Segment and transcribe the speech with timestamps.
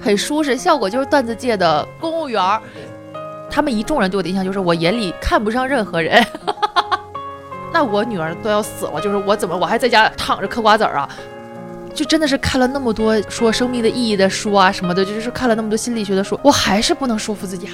[0.00, 2.60] 很舒适，效果就是段子界的公务员儿。
[3.50, 6.24] 他们一众人对我的印象就是我眼里看不上任何人。
[7.72, 11.08] 那我女儿都要死了，就是我怎么我还在家躺着嗑瓜子儿啊？
[11.92, 17.68] 就真的是看了那么多说生命的意义的书啊什么的，就是看了那么多心理学的书，我还是不能说服自己。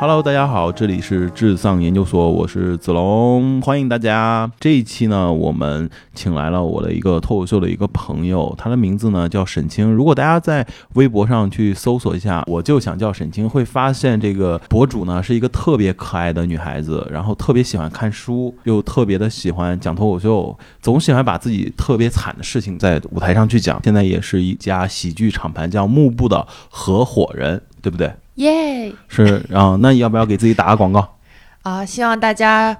[0.00, 4.48] Hello，大家好，这里是智丧研究所，我是子龙，欢迎大家。
[4.60, 9.92] 这一期呢，我们请来了我的一个脱口秀的一个朋友，他的名字呢叫沈清。
[9.92, 23.80] 如果大家在微博上去搜索一下，我就想叫沈清，会发现这个博主呢是一个特别可爱的女孩子，然后特别喜欢看书，又特别的喜欢讲脱口秀，总喜欢把自己特别惨的事情在舞台上去讲。
[23.82, 28.12] 现在也是一家喜剧厂牌叫幕布的合伙人，对不对？
[28.38, 31.16] 耶是，然后那要不要给自己打个广告？
[31.62, 31.84] 啊！
[31.84, 32.76] 希望大家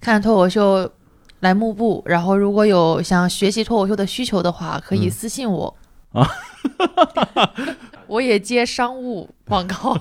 [0.00, 0.90] 看脱口秀
[1.40, 5.74] 来幕布，然后如果有想学习脱口秀的需求的话，可以嗯私信我
[6.12, 6.28] 啊。
[8.10, 9.96] 我也接商务广告，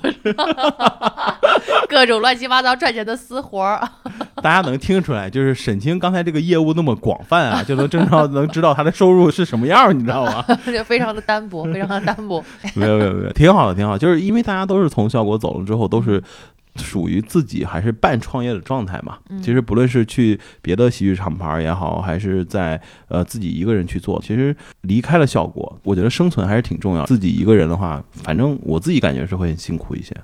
[1.88, 3.88] 各种乱七八糟赚钱的私活儿。
[4.42, 10.44] 大家能听出来，就是沈清刚才这个业务那么广泛啊， 就能正常能知道他的收入是什么样，你知道吗？
[10.66, 12.44] 就非常的单薄，非常的单薄。
[12.74, 16.20] 没有没有没有，挺好的挺好，就是因为大家都是从效果走了之后，都是
[16.80, 19.18] 属于自己还是半创业的状态嘛。
[19.30, 27.06] 嗯其实不论是去别的喜剧厂牌也好，还是在呃自己一个人去做，其实离开了效果，我觉得生存还是挺重要。
[27.06, 30.16] 自己一个人的话，反正我自己感觉是会很辛苦一些。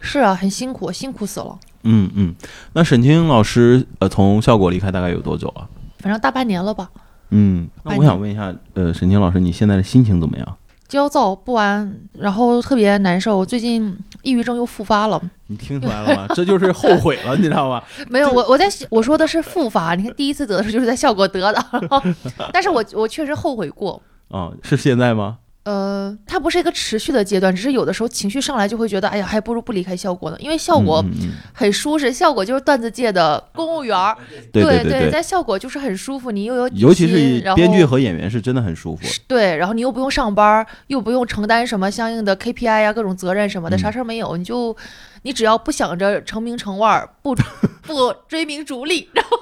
[0.00, 1.58] 是啊，很辛苦，辛苦死了。
[1.84, 2.34] 嗯嗯，
[2.72, 5.68] 那沈清老师呃从效果离开大概有多久了？
[5.98, 6.90] 反正大半年了吧，
[7.30, 10.56] 嗯，那我想问一下，呃，沈清老师，你现在的心情怎么样？
[10.92, 13.46] 焦躁不安，然后特别难受。
[13.46, 15.18] 最近抑郁症又复发了。
[15.46, 16.26] 你听出来了吗？
[16.36, 17.82] 这就是后悔了，你知道吗？
[18.10, 19.94] 没有，我我在我说的是复发。
[19.94, 21.64] 你看第一次得的时候就是在效果得的，
[22.52, 24.02] 但是我我确实后悔过。
[24.28, 25.38] 啊、是现在吗？
[25.64, 31.04] 呃，它不是一个持续的阶段，只是有的时候情绪上来就会觉得，哎呀，还不如不离开效果呢，因为效果
[31.52, 34.16] 很舒适，效果就是段子界的公务员儿，
[34.52, 39.02] 对对对在效果就是很舒服，你又有尤其是编剧和演员是真的很舒服。
[39.28, 43.78] 对，然后你又不用上班，又不用承担什么相应的 KPI 呀、各种责任什么的，嗯。
[43.78, 44.76] 啥事儿没有，你就
[45.22, 47.34] 你只要不想着成名成腕儿，不
[47.82, 49.36] 不追名逐利，然后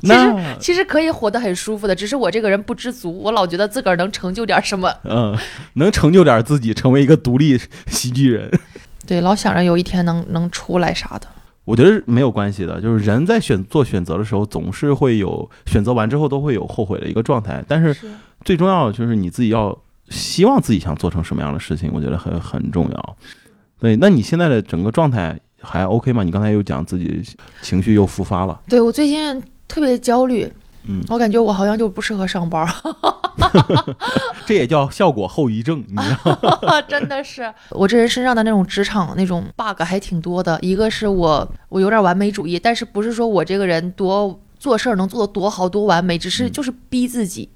[0.00, 5.36] 其实其实可以活得很舒服的，只是我这个人不知足，我老觉得自个儿能成就点儿什么，嗯，
[5.74, 8.50] 能成就点自己，成为一个独立喜剧人，
[9.06, 11.26] 对，老想着有一天能能出来啥的。
[11.64, 12.80] 我觉得没有关系的。
[12.80, 17.64] 就是人在选做选择的时候，总是会有选择完之后都会有后悔的一个状态。
[17.66, 17.96] 但是
[18.44, 19.76] 最重要的就是你自己要
[20.08, 23.16] 希望自己想做成什么样的事情，我觉得很很重要。
[23.78, 26.22] 对，那你现在的整个状态还 OK 吗？
[26.22, 27.22] 你刚才又讲自己
[27.62, 30.50] 情绪又复发了，对我最近特别焦虑，
[30.88, 32.68] 嗯，我感觉我好像就不适合上班儿
[34.46, 36.80] 这也叫效果后遗症，你知道吗？
[36.88, 40.58] 真的是我这人身上的那种职场那种 bug 还挺多的。
[40.62, 47.48] 一个是我我有点完美主义，但是不是说我这个人多做事儿能做得多好多完美，只是嗯就是逼自己，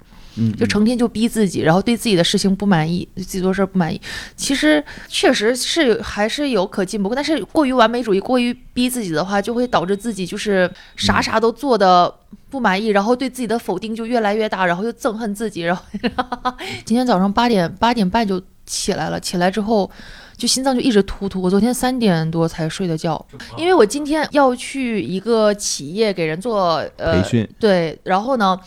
[0.57, 3.99] 就成天就逼自己，然后对自己的事情不满意，对自己做事儿不满意。
[4.35, 12.13] 其实确实是还是有可进步，但是过于完美主义、过于逼自己的话，就会导致自己就是啥嗯啥都做的
[12.49, 15.61] 不满意，然后对自己的否定就越来越大，然后又憎恨自己。
[15.61, 15.83] 然后
[16.85, 19.89] 今天早上八点八点半就起来了，起来之后。
[20.37, 23.23] 就心脏就一直突突，我昨天三点多才睡的觉，
[23.59, 28.59] 因为我今天要去一个企业给人做呃培训，对，然后呢，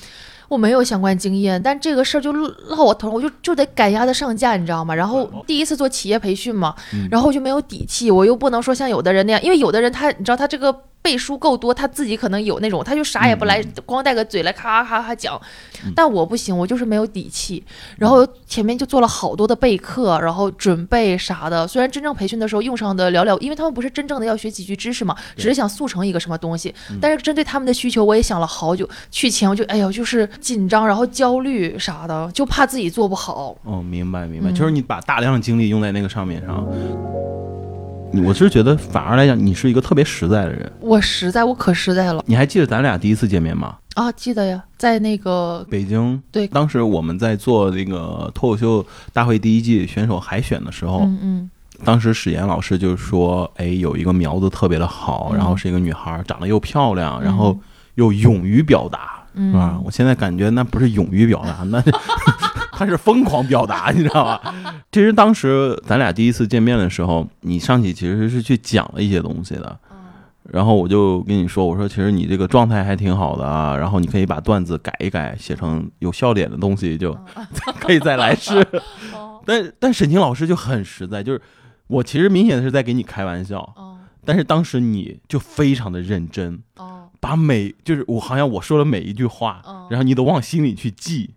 [0.48, 4.94] 我没有相关经验，但这个事儿就落我头上，我就就得赶鸭子上架，你知道吗？
[4.94, 15.38] 然后第一次做企业培训嘛，嗯然后就没有底气，我又不能说像有的人那样，因为有的人他你知道他这个背书够多，他自己可能有那种，他就啥也不来，光带个嘴来咔咔咔讲，
[15.94, 17.62] 但我不行，我就是没有底气。
[17.98, 21.68] 然后前面就做了好多的备课，然后准备啥的。
[21.68, 26.74] 虽然真正培训的时候用上的寥寥，因为他们不是真正的要学几句知识嘛，只是想速成一个什么东西。
[27.02, 28.88] 但是针对他们的需求，我也想了好久。
[29.10, 33.54] 去前我就哎呦，就是紧张，然后焦虑啥的，就怕自己做不好。
[33.64, 36.66] 哦，明白明白，嗯就是你把大量的精力用在那个上面上。
[36.72, 37.63] 你
[38.22, 40.70] 我是觉得反而来讲，你是一个特别实在的人。
[40.80, 43.76] 我实在，我可实在了你还记得咱俩第一次见面吗？
[43.94, 44.10] 啊！
[44.12, 51.50] 记得呀，在那个北京，对当时我们在做那个脱口秀大会第一季选手海选的时候，嗯嗯
[51.84, 57.56] 当时史岩老师就说，哎，有一个苗子特别的好，嗯然后是一个女孩，长得又漂亮，然后
[57.94, 59.78] 又勇于表达，嗯是吧？
[59.84, 61.80] 我现在感觉那不是勇于表达，那
[62.76, 64.54] 他是疯狂表达，你知道吧？
[64.92, 69.78] 其实当时咱俩第一次见面的时候，你上去其实是去讲了一些东西的，
[70.44, 77.16] 然后我就跟你说，我说其实你这个状态还挺好的啊，然后你可以把段子改一改，写成有笑点的东西，就
[77.80, 78.58] 可以再来试。
[79.12, 81.40] 哦但但沈清老师就很实在，就是
[81.86, 91.34] 我其实明显的是在给你开玩笑，哦但是当时你就非常的认真，哦把每就是我好像我说的每一句话，哦然后你都往心里去记。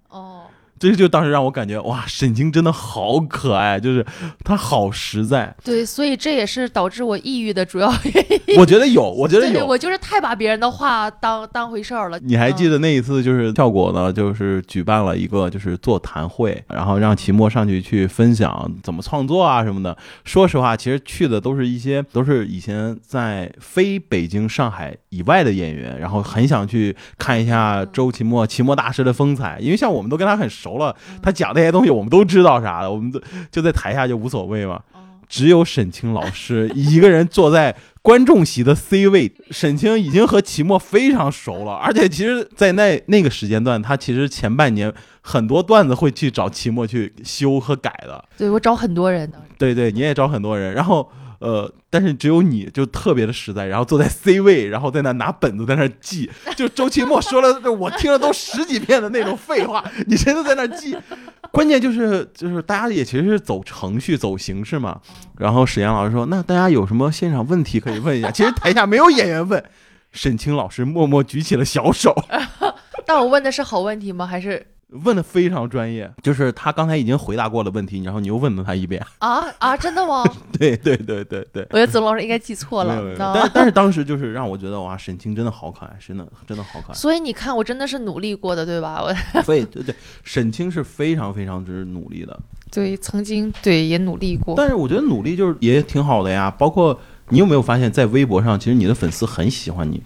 [0.77, 4.05] 哦，这就当时让我感觉哇，沈清真的好可爱，就是
[4.45, 5.55] 她好实在。
[5.63, 8.55] 对，所以这也是导致我抑郁的主要原因。
[8.57, 9.65] 我觉得有，我觉得有。
[9.65, 12.17] 我就是太把别人的话当当回事儿了。
[12.19, 12.77] 你还记得？
[12.77, 19.97] 那一次就是效果呢，就是举办了一个就是座谈会，然后让齐墨上去去分享怎么创作啊什么的。
[20.23, 34.75] 说实话，其实去的都是一些都是以前在非北京、上海以外的演员，然后很想去看一下周奇墨、奇墨大师的风采，因为像我们都跟他很熟了，他讲那些东西我们都知道啥的，我们都就在台下就无所谓嘛。
[34.93, 34.99] 哦
[35.29, 39.29] 只有沈清老师一个人坐在观众席的 C 位。
[39.51, 48.23] 沈清已经和齐墨非常熟了，而且其实，在那那个时间段，他其实前半年很多段子会去找齐墨去修和改的。
[48.37, 60.97] 对我找很多人的，对对，你也找很多人，然后呃，但是只有你就特别的实在，然后坐在 C 位，然后在那拿本子在那记，就周奇墨说了，我听了都十几遍的那种废话，你真的在那记。
[61.51, 64.99] 关键就是就是大家也其实是走程序走形式嘛。
[65.37, 68.29] 然后史岩老师说，那大家有什么现场问题可以问一下？
[68.31, 69.63] 其实台下没有演员问，
[70.11, 72.13] 沈清老师默默举起了小手。
[73.05, 74.27] 但我问的是好问题吗？
[74.27, 79.05] 还是问的非常专业，就是他刚才已经回答过了问题，然后你又问了他一遍。
[79.19, 79.75] 啊啊？
[79.75, 80.23] 真的吗？
[80.57, 89.01] 对对对对对，我觉得子龙老师应该记错了没有没有，啊但但是当时就是让我觉得哇，沈清真的好可爱，真的真的好可爱所以你看，我真的是努力过的，对吧？
[89.01, 89.41] 我爱。
[89.43, 89.93] 所以对对，
[90.23, 92.39] 沈清是非常非常之努力的，
[92.71, 94.55] 对曾经对也努力过。
[94.55, 96.49] 但是我觉得努力就是也挺好的呀。
[96.49, 96.97] 包括
[97.27, 100.01] 你有没有发现，在微博上，其实你的粉丝很喜欢你，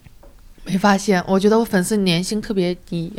[0.65, 3.13] 没发现，我觉得我粉丝粘性特别低。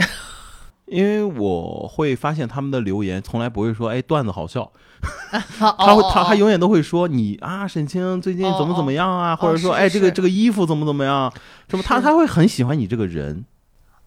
[0.86, 4.70] 因为我会发现他们的留言从来不会说哎段子好笑，
[5.58, 11.32] 他他会他他永远都会说你啊沈清最近怎么怎么样啊，哦或者说哎这个这个衣服怎么怎么样，
[11.68, 13.44] 什么他他会很喜欢你这个人，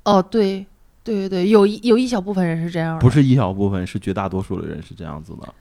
[0.03, 0.65] 哦，对
[1.03, 5.53] 对对对，有一有一小部分人是这样的，不是一小部分，是绝大多数的人是这样子的。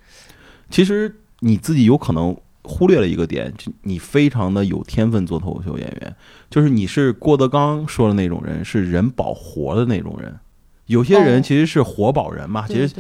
[0.70, 6.16] 其实你自己有可能忽略了一个点，就你非常的有天分做脱口秀演员，
[6.50, 10.34] 就是你是郭德纲说的那种人，是人保活的那种人。
[10.87, 12.91] 有些人哦其实是活宝人嘛，其实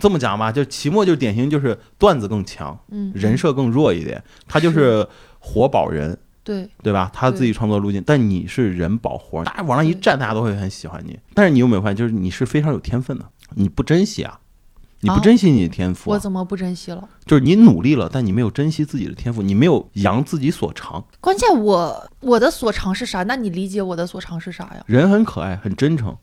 [0.00, 5.06] 这么讲吧，就齐墨就典型就是段子更强，嗯人设更弱一点，他就是
[5.38, 7.10] 活宝人，对对吧？
[7.12, 11.18] 他自己创作路径，但你是人保活，大家往上一站，大家都会很喜欢你。
[11.34, 13.24] 但是你有没有发现，就是你是非常有天分的，
[13.54, 14.40] 你不珍惜啊，
[15.00, 17.06] 你不啊珍惜你的天赋、啊我怎么不珍惜了？
[17.26, 21.04] 就是你努力了，但你没有珍惜自己的天赋，你没有扬自己所长。
[21.20, 23.22] 关键我我的所长是啥？
[23.24, 24.82] 那你理解我的所长是啥呀？
[24.86, 26.16] 人很可爱，很真诚。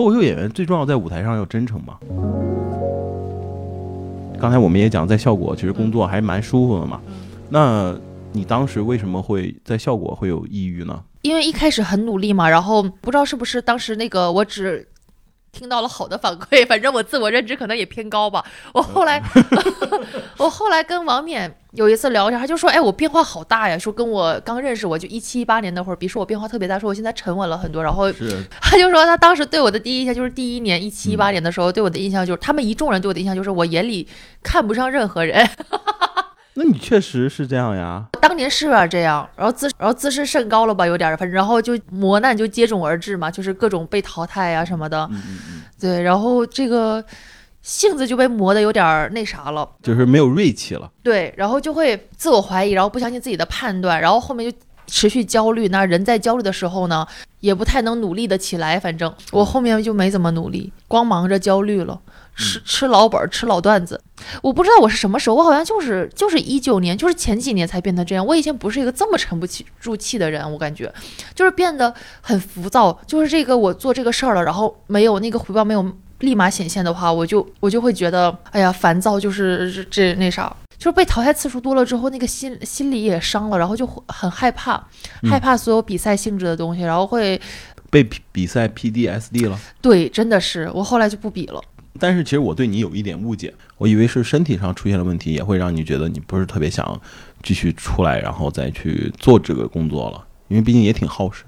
[0.00, 1.98] 脱口秀演员最重要在舞台上要真诚嘛。
[4.40, 6.98] 刚才我们也讲，在效果其实工作还蛮舒服的嘛。
[7.50, 7.94] 那
[8.32, 10.98] 你当时为什么会在效果会有抑郁呢？
[11.20, 14.88] 因为一开始很努力嘛，然后不知道是不是当时那个我只
[15.52, 18.44] 听到了好的反馈， 反正我自我认知可能也偏高吧。
[18.72, 19.22] 我后来
[20.38, 23.78] 我后来跟王冕有一次聊天，他就说：“哎，我变化好大呀！
[23.78, 27.82] 说跟我刚认识我就一七一八年那会儿比，说我变化特别大，说我现在沉稳了很多。
[27.82, 28.10] 然后
[28.60, 34.06] 他就说他当时对我的第一印象就是第一年一七一八年的时候对我的印象就是他们一众人对我的印象就是我眼里
[34.42, 35.48] 看不上任何人。
[36.54, 38.04] 那你确实是这样呀。
[38.20, 47.02] 当年是有点这样，然后自然后自视甚高了吧，有点儿，反正然后就磨难就接踵而至嘛，就是各种被淘汰呀、什么的，嗯嗯嗯，对，然后这个
[47.62, 50.90] 性子就被磨得有点儿那啥了，就是没有锐气了。
[51.02, 55.68] 对，然后就会自我怀疑，然后不相信自己的判断，然后后面就持续焦虑。
[55.68, 57.06] 那人在焦虑的时候呢，
[57.40, 58.78] 也不太能努力的起来。
[58.78, 62.00] 反正我后面就没怎么努力，光忙着焦虑了，
[62.40, 64.00] 吃吃老本儿，吃老段子。
[64.42, 68.26] 我不知道我是什么时候，我好像就是就是一九年，就是前几年才变得这样。
[68.26, 70.92] 我以前不是一个这么沉不起住气的人，我感觉
[71.34, 72.98] 就是变得很浮躁。
[73.06, 75.84] 就是这个我做这个事儿了，然后没有那个回报，没有
[76.20, 80.54] 立马显现的话，我就我就会觉得，哎呀，烦躁，就是这这那啥。
[80.78, 84.82] 就是被淘汰次数多了之后，那个心心里也伤了，然后就会很害怕，
[85.22, 87.38] 嗯害怕所有比赛性质的东西，然后会
[87.90, 89.58] 被比比赛 PDSD 了。
[89.82, 91.62] 对，真的是我后来就不比了。
[92.00, 97.00] 但是其实我对你有一点误解，我以为是身体上出现了问题，也会让你觉得你不是特别想
[97.42, 101.44] 继续出来，然后再去做这个工作了，因为毕竟也挺耗神、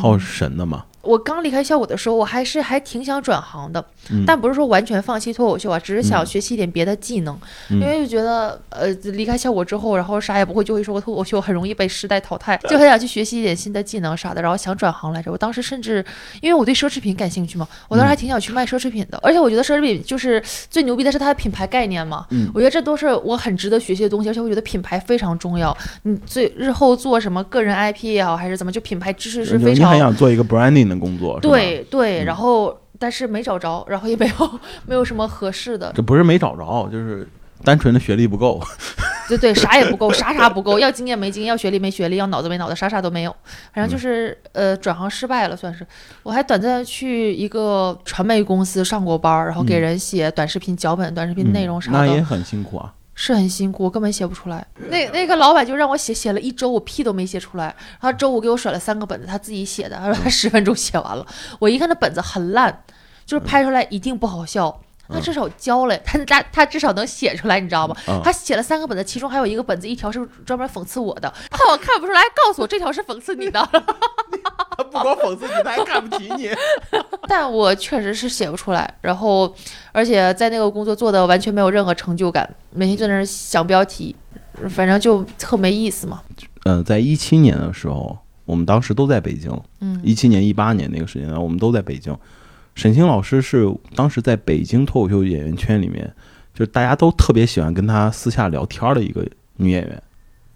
[0.00, 0.84] 耗神的嘛。
[1.08, 7.34] 我刚离开效果的时候，我还是还挺想转行的，嗯但不是说完全放弃脱口秀啊，只是想嗯学习一点别的技能，
[7.70, 15.32] 嗯因为就觉得呃离开效果之后，然后啥也不会，就会说脱口秀很容易被时代淘汰，就很想去学习一点新的技能啥的，然后想转行来着。
[15.32, 16.04] 我当时甚至
[16.42, 25.74] 因为我对奢侈品感兴趣嘛，我当时还挺想去卖奢侈品的，而且我觉得奢侈品就是最牛逼的是它的品牌概念嘛，嗯我觉得这都是我很值得学习的东西，而且我觉得品牌非常重要。
[26.02, 37.28] 你最日后做什么个人 IP 也好，还是怎么，就品牌知识是非常你很想做一个 branding 的工作，对对，嗯然后但是没找着，然后也没有 没有什么合适的，这不是没找着，就是
[37.64, 38.60] 单纯的学历不够。
[39.28, 43.36] 对对，啥也不够，啥啥不够，要经验没经验，要学历没学历，要脑子没脑子，啥啥都没有，
[43.74, 45.86] 反正就是、呃转行失败了，算是。
[46.22, 52.94] 我还短暂去一个传媒公司上过班，然后给嗯人写短视频脚本、短视频内容啥的，那也很辛苦啊。
[53.20, 54.64] 是很辛苦，我根本写不出来。
[54.88, 57.64] 那那个老板就让我写，写了一周，我屁都没写出来。
[58.00, 61.26] 然后周五给我甩了三个本子，他自己写的，他说他十分钟写完了。
[61.58, 62.84] 我一看那本子很烂，
[63.26, 64.80] 就是拍出来一定不好笑。
[65.08, 67.96] 他至少教了，他他他至少能写出来，你知道吗？
[68.08, 73.60] 嗯他写了三个本子，其中还有一个本子，一条是专门讽刺我的，怕我看不出来，告诉我这条是讽刺你的。
[74.76, 76.50] 他不光讽刺你，他还看不起你。
[77.26, 79.52] 但我确实是写不出来，然后
[79.92, 84.14] 而且在那个工作做的完全没有任何成就感，每天就在那儿想标题，
[84.70, 86.22] 反正就特没意思嘛。
[86.64, 89.50] 呃，在一七年的时候，我们当时都在北京。
[89.80, 92.16] 嗯一七年、一八年那个时间段，我们都在北京。
[92.78, 96.08] 沈清老师是当时在北京脱口秀演员圈里面，
[96.54, 100.00] 就是大家都特别喜欢跟她私下聊天的一个女演员。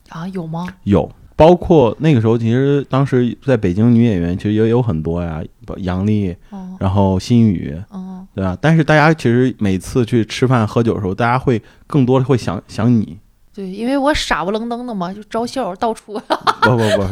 [0.08, 0.68] 啊，有吗？
[0.84, 5.42] 有，包括那个时候，其实当时在北京女演员其实也有很多呀，
[5.78, 8.56] 杨丽，哦然后心雨，哦，对吧？
[8.60, 13.18] 但是大家其实每次去吃饭喝酒的时候，大家会更多的会想想你，
[13.54, 16.14] 对，因为我傻不愣登的嘛，就招笑到处。
[16.62, 17.04] 不不不，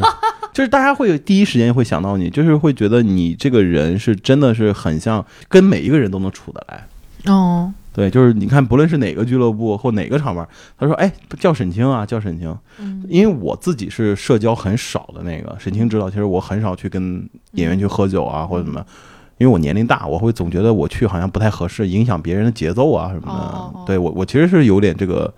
[0.53, 6.87] 就是大家会有第一时间会想到你，就是会觉得你这个人是真的是很像跟每一个人都能处得来。
[7.31, 10.47] 哦，对，就是你看，不论是哪个俱乐部或哪个场面，
[10.79, 18.83] 他说：“哎，叫沈清啊，叫沈清。”嗯因为我自己是社交很少的那个，沈清知道，其实我很少去跟演员去喝酒啊，或者什么。
[19.37, 23.33] 因为我年龄大，我会总觉得我去好像不太合适，影响别人的节奏啊什么的。
[23.33, 25.33] 哦哦哦对我，我其实是有点这个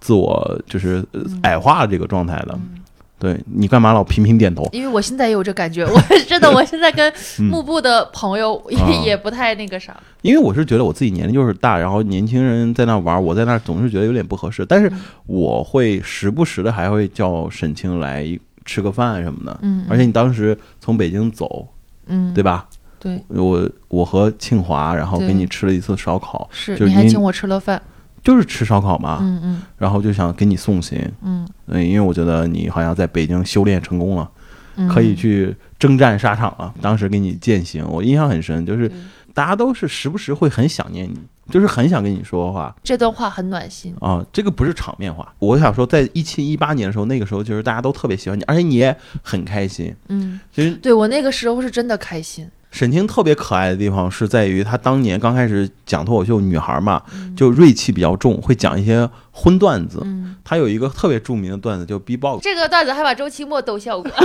[0.00, 1.04] 自我就是
[1.42, 2.50] 矮化这个状态的。
[2.54, 2.76] 嗯
[3.20, 4.66] 对你干嘛老频频点头？
[4.72, 9.94] 因为我现在也有这感觉， 我真的，我现在跟嗯幕布的朋友也、啊也不太那个啥。
[10.22, 14.64] 因为我是觉得我自己年龄就是大，然后年轻人在那玩，我在那总是觉得有点不合适。
[14.64, 18.26] 但是嗯我会时不时的还会叫沈清来
[18.64, 19.58] 吃个饭什么的。
[19.60, 21.68] 嗯，而且你当时从北京走，
[22.06, 22.66] 嗯，对吧？
[22.98, 27.82] 对，我我和庆华，然后给你吃了一次烧烤，是就是因你还请我吃了饭。
[28.22, 29.18] 就是吃烧烤嘛。
[29.20, 34.30] 嗯嗯然后就想给你送行，嗯嗯，因为我觉得你好像在北京修炼成功了，
[34.76, 36.74] 嗯，可以去征战沙场了。
[36.80, 38.90] 当时给你践行，我印象很深，就是
[39.32, 41.18] 大家都是时不时会很想念你，
[41.50, 43.94] 就是很想跟你说话这段话很暖心。
[44.00, 44.24] 啊。
[44.32, 49.94] 这个不是场面话，我想说，在一七一八年的时候，那个时候就是大家都特别喜欢你，而且你也很开心。
[50.08, 52.46] 嗯，其实对我那个时候是真的开心。
[52.70, 60.00] 沈清特别可爱的地方是在于，她当年刚开始讲脱口秀，女孩嘛，嗯就锐气比较重，会讲一些荤段子。
[60.04, 64.10] 嗯，她有一个特别著名的段子，就 B-box，这个段子还把周奇墨逗笑过。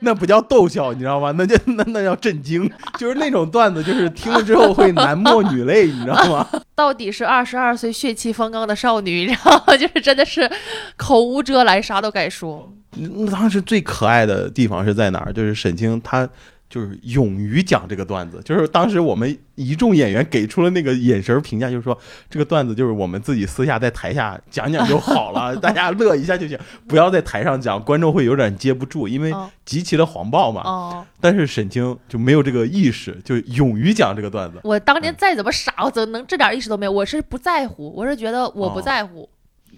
[0.00, 1.32] 那不叫逗笑，你知道吗？
[1.32, 6.46] 那叫那那叫震惊， 就是那种段子，就是听了之后会男默女泪，你知道吗？
[6.74, 10.50] 到底是二十二岁血气方刚的少女，然后就是真的是
[10.96, 12.72] 口无遮拦，啥都敢说。
[12.96, 15.32] 那当时最可爱的地方是在哪儿？
[15.32, 16.28] 就是沈清她
[16.72, 21.96] 就是勇于讲这个段子，就是当时我们一众演员给出了那个眼神评价，就是说
[22.30, 30.62] 这个段子就是我们自己私下在台下讲讲就好了， 大家乐一下就行，不要在台上讲，观众会有点接不住，因为哦极其的黄暴嘛。
[30.64, 34.58] 哦，但是沈清就没有这个意识，就勇于讲这个段子。
[34.64, 36.92] 我当年再怎么傻，我怎么能这点意识都没有？
[36.92, 39.28] 我是不在乎，我是觉得我不哦在乎。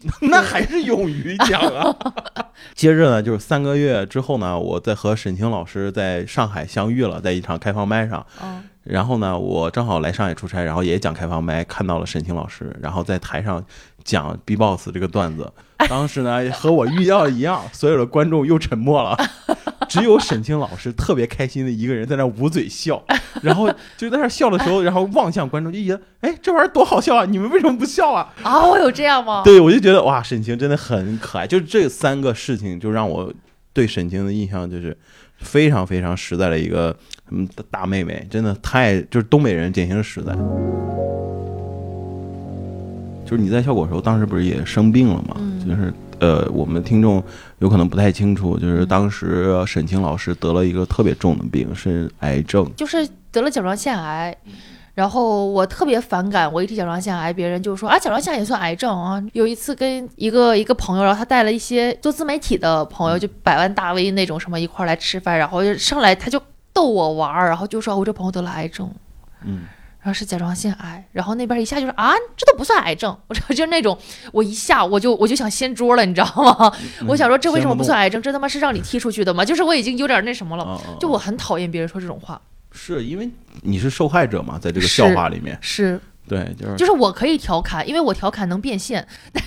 [0.31, 1.95] 那还是勇于讲啊。
[2.75, 8.25] 接着呢，就是三个月之后呢，我在和沈清老师在上海相遇了，在一场开放麦上。
[8.43, 13.65] 嗯然后呢，我正好来上海出差，然后也讲开放麦，看到了沈清老师，然后在台上
[14.05, 15.51] 讲 B-box 这个段子。
[15.89, 19.17] 当时呢，和我预料的一样，所有的观众又沉默了，
[19.89, 23.03] 只有沈清老师特别开心的一个人在那捂嘴笑，
[23.43, 27.27] 然后就在那笑的时候，然后望向观众，就觉得，哎，这玩意儿多好笑啊！
[27.27, 28.33] 你们为什么不笑啊？
[28.43, 29.43] 啊，我有这样吗？
[29.45, 31.47] 对，我就觉得哇，沈清真的很可爱。
[31.47, 33.31] 就是这三个事情，就让我
[33.75, 34.97] 对沈清的印象就是
[35.37, 36.97] 非常非常实在的一个
[37.31, 40.35] 嗯大妹妹，真的太就是东北人典型的实在。
[43.25, 45.37] 就是你在效果的时候，当时不是也生病了嘛？
[45.39, 47.23] 嗯就是呃，我们听众
[47.59, 52.71] 有可能不太清楚，就是当时沈清老师得了一个特别重的病，是癌症。
[52.77, 54.37] 就是得了甲状腺癌。
[54.95, 59.21] 然后我特别反感，我一提甲状腺癌，别人就说啊，甲状腺癌也算癌症啊。
[59.33, 66.41] 有一次跟一个一个朋友，然后他带了一些做自媒体的朋友，就百万大 V 那种什么一块儿来吃饭，然后就上来他就
[66.73, 68.89] 逗我玩儿，然后就说我这朋友得了癌症，
[69.45, 69.63] 嗯，
[70.05, 73.99] 然后是甲状腺癌，然后那边一下就是啊，这都不算癌症， 我就是那种
[74.33, 76.71] 我一下我就我就想掀桌了，你知道吗？
[77.09, 78.21] 我想说这为什么不算癌症？
[78.21, 79.43] 这他妈是让你踢出去的吗？
[79.43, 82.39] 就是我已经有点那什么了，就我很讨厌别人说这种话，
[82.71, 83.31] 是因为
[83.63, 89.07] 你是受害者嘛，在这个笑话里面，是对，就是就是我可以调侃，因为我调侃能变现。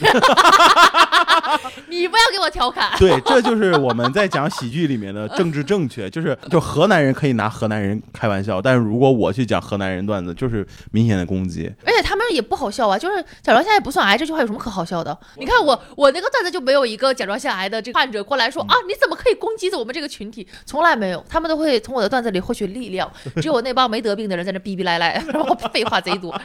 [1.88, 11.72] 你不要给我调侃，对，这就是我们在讲喜剧里面的政治正确，就是 就河南人可以拿河南人开玩笑，但是如果我去讲河南人段子，就是明显的攻击。
[11.86, 12.98] 而且他们也不好笑啊。
[12.98, 15.18] 就是甲状腺癌不算癌这句话有什么可好笑的？
[15.38, 20.48] 你看我我那个段子就没有一个甲状腺癌的这个患者过来说啊，你怎么可以攻击我们这个群体？
[20.66, 23.10] 从来没有，他们都会从我的段子里获取力量。
[23.38, 26.40] 只有我那帮没得病的人在那逼逼赖赖，然后废话贼多。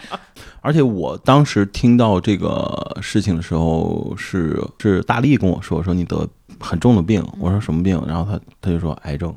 [0.61, 6.29] 而且我当时听到这个事情的时候，是是大力跟我说，说你得
[6.61, 8.01] 很重的病，我说什么病？
[8.07, 9.35] 然后他他就说癌症，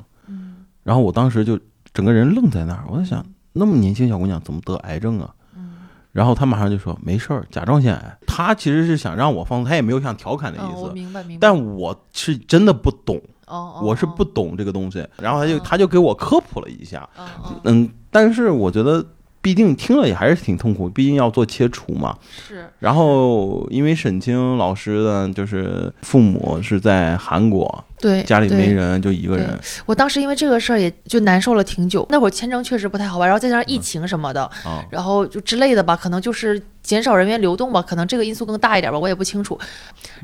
[0.82, 1.58] 然后我当时就
[1.92, 5.34] 整个人愣在那儿，我在想，那么年轻小姑娘怎么得癌症啊？
[6.12, 8.18] 然后他马上就说没事儿，甲状腺癌。
[8.26, 11.40] 他其实是想让我放松，他也没有想调侃的意思，明白明白。
[11.40, 15.06] 但我是真的不懂，哦，哦我是不，懂这个东西。
[15.18, 17.06] 然后他就他就给我科普了一下，
[17.64, 19.04] 嗯，但是我觉得。
[19.46, 22.18] 毕竟听了也还是挺痛苦，毕竟要做切除嘛。
[22.48, 28.72] 是然后，因为沈清老师的，就是父母是在韩国，对，家里没。
[28.72, 34.84] 人，就一个人我当时因为这个事儿也就难受了挺久，那会儿签证确实不太好办，然后再加上疫情什么的，啊。
[34.90, 39.56] 然后就之类的吧，可能就是减少人员流动吧，可能这个因素更大一点吧，我也不清楚。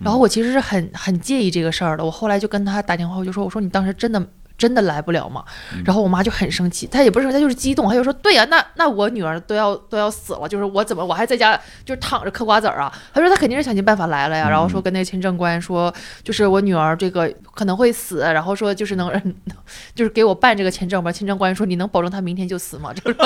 [0.03, 4.21] 然后我其实是很很介意这个事儿的，我后来就跟他打电话，我就说，我说你当时真的。
[4.59, 5.45] 真的来不了吗？
[5.85, 15.93] 然后我妈就很生气，她也不是生气，她就是激动，她就说：“对呀、那那我女儿都要都要死了，就是我怎么我还在家就是躺着嗑瓜子儿啊？”她说她肯定是想尽办法来了呀，然后说跟那个签证官说，
[16.23, 19.11] 就是我女儿这个可能会死，然后说就是能
[19.95, 21.11] 就是给我办这个签证吧。
[21.11, 23.17] 签证官说：“你能保证她明天就死吗？”就是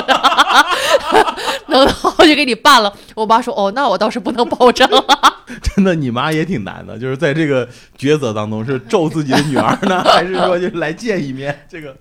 [1.67, 1.81] 能
[2.17, 2.93] 我就给你办了。
[3.15, 5.05] 我妈说：“哦，那我倒是不能保证了。
[5.61, 7.67] 真的，你妈也挺难的，就是在这个
[7.97, 11.57] 抉择当中，是咒自己的女儿呢，还是说就是来见一面？
[11.67, 11.95] 这个，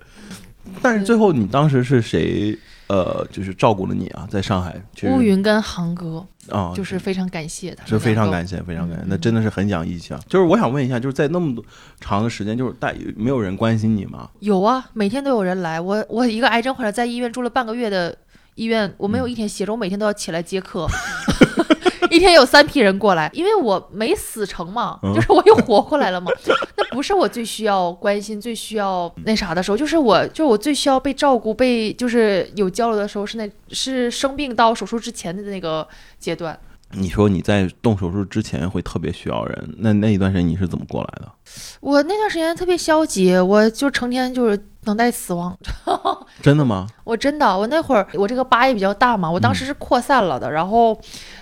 [0.82, 2.58] 但是最后你当时是谁？
[2.88, 10.20] 呃，就是照顾了你啊，在上海，”乌云跟航哥啊，就是非常感谢他们是非常感谢，非常感谢，嗯那真的是很讲义气啊。
[10.28, 11.64] 就是我想问一下，就是在那么多
[12.00, 14.30] 长的时间，就是大没有人关心你吗？
[14.38, 15.80] 有啊，每天都有人来。
[15.80, 18.16] 我我一个癌症患者在医院住了半个月的
[18.54, 20.86] 医院，我没有一天歇着，我每天都要起来接客。
[22.10, 26.30] 一天有三批人过来，因为我没死成嘛，嗯就是我又活过来了嘛。
[26.76, 35.86] 那不是我最需要关心、最需要那啥的时候，就是我，就是我最需要被照顾、被就是有交流的时候，是那是生病到手术之前的那个
[36.18, 36.58] 阶段。
[36.92, 41.32] 你说你在动手术之前会特别需要人，那那一段时间你是怎么过来的？
[41.80, 45.56] 我那段时间特别消极，我就成天就是等待死亡。
[46.42, 46.86] 真的吗？
[47.04, 50.98] 我真的，我那会儿我这个疤也比较大嘛，我当时是扩散了的，然后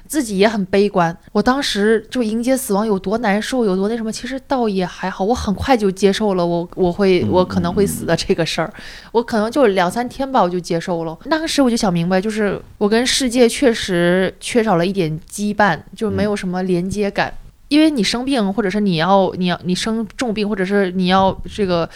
[0.06, 1.16] 自己也很悲观。
[1.32, 8.72] 我当时就迎接死亡有多难受，有多那什么，其实倒也还好，我很快就接受了我我会嗯我可能会死的这个事儿，
[9.12, 11.18] 我可能就两三天吧，我就接受了。
[11.28, 17.32] 当时我就想明白，就是我跟世界确实缺少了一点羁绊，就没有什么连接感。
[17.74, 21.90] 因为你生病，或者是你要你要你生重病，或者是你要这个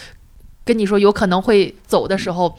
[0.64, 2.53] 跟你说有可能会走的时候，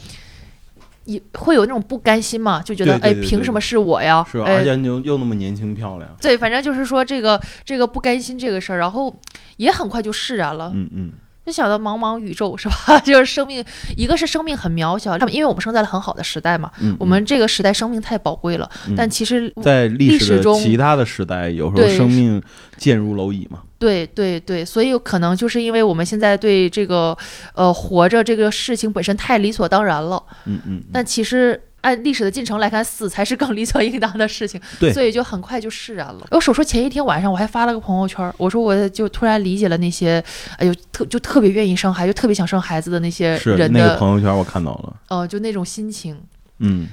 [1.03, 4.25] 也会有那种不甘心嘛，就觉得哎，凭什么是我呀？
[4.31, 9.13] 是而且你又又那么年轻漂亮，对，反正就是说这个这个不甘心这个事儿，然后
[9.57, 10.71] 也很快就释然了。
[10.73, 11.11] 嗯嗯，
[11.49, 12.99] 就想到茫茫宇宙是吧？
[13.03, 13.65] 就是生命，
[13.97, 18.69] 一个是生命很渺小，因为我们生在了很好的时代嘛，嗯我们这个时代生命太宝贵了。
[18.87, 22.41] 嗯但其实在历史中其他的时代，有时候生命
[22.77, 23.59] 贱如蝼蚁嘛。
[23.79, 27.17] 对对对，所以可能就是因为我们现在对这个
[27.55, 31.59] 呃活着这个事情本身太理所当然了，嗯嗯，嗯但其实。
[31.81, 36.27] 按历史的进程来看，死才是更理所应当的事情，对所以就很快就释然了。
[36.31, 40.23] 我手术前一天晚上，我还发了个朋友圈，我说我就突然理解了那些，
[40.57, 46.19] 哎呦，特就特别愿意生孩子，就特别想生孩子的那些是那人的，个朋友圈我看到了，呃，就那种心情。
[46.59, 46.87] 嗯，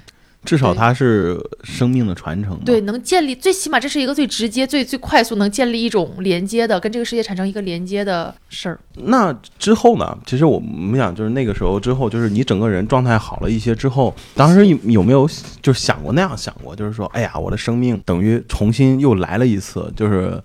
[0.46, 2.60] 至少它是生命的传承嘛。
[2.64, 8.78] 对，能建立最起码这是一个最直接、最最快速能建立一种连接的，跟这个世界产生一个连接的事儿。
[8.94, 10.16] 那之后呢？
[10.24, 15.28] 其实我们想，就是那个时候之后，就是你整个人状态好了一些之后，当时有有没有
[15.60, 20.40] 就是想过那样想过，就是说，哎呀，我的生命等于重新又来了一次，就是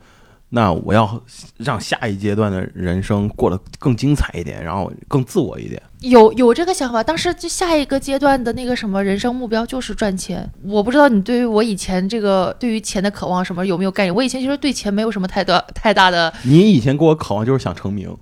[0.54, 1.22] 那我要
[1.58, 5.82] 让下一阶段的人生过得更精彩一点，然后更自我一点。
[6.02, 10.50] 有有这个想法，当时就下一个阶段的那个什么人生目标就是赚钱。
[10.64, 14.14] 我不知道你对于我以前这个对于钱的渴望什么有没有概念？
[14.14, 18.14] 我以前其实对钱没有什么太多太大的，你以前给我渴望就是想成名，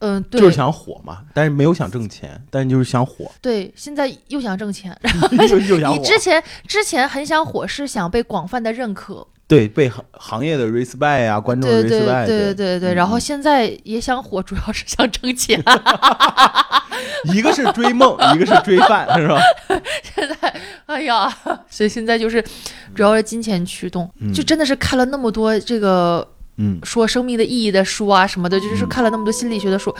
[0.00, 4.94] 嗯，对，就是想火嘛，但是没有想挣钱，但是就是想火，对，现在又想挣钱。
[5.48, 5.96] 又又想火。
[5.96, 12.94] 你之前之前很想火，是想被广泛的认可，对，被行行业的 respect 啊，观众的对对 respect，对对对对。
[12.94, 15.62] 然后嗯现在也想火，主要是想挣钱。
[17.34, 19.38] 一个是追梦， 一个是追饭，是吧？
[20.14, 20.54] 现在，
[20.86, 21.28] 哎呀，
[21.68, 22.42] 所以现在就是
[22.94, 26.26] 主要是金钱驱动，嗯就真的是看了那么多这个
[26.56, 29.94] 嗯，说生命的意义的书啊什么的，就是看了那么多心理学的书。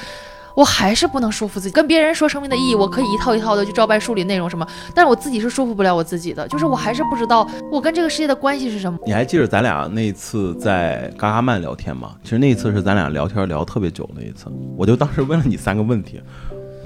[0.54, 8.98] 我还是不能说服自己，跟别人说生命的意义，我可以一套一套的去照搬书里内容什么，但是我自己是说服不了我自己的，就是我还是不知道我跟这个世界的关系是什么。
[9.04, 12.12] 你还记得咱俩那一次在嘎嘎曼聊天吗？
[12.22, 16.20] 其实那一次是咱俩聊天聊特别久的一次，我就当时问了你三个问题。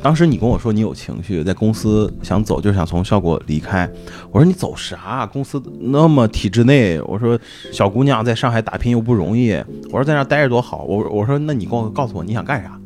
[0.00, 3.90] 当时你跟我说你有情绪，在公司想走，就是想从效果离开。
[4.30, 5.26] 我说你走啥？
[5.26, 7.36] 公司那么体制内，我说
[7.72, 9.52] 小姑娘在上海打拼又不容易，
[9.90, 10.84] 我说在那待着多好。
[10.84, 12.78] 我我说那你跟我告诉我你想干啥？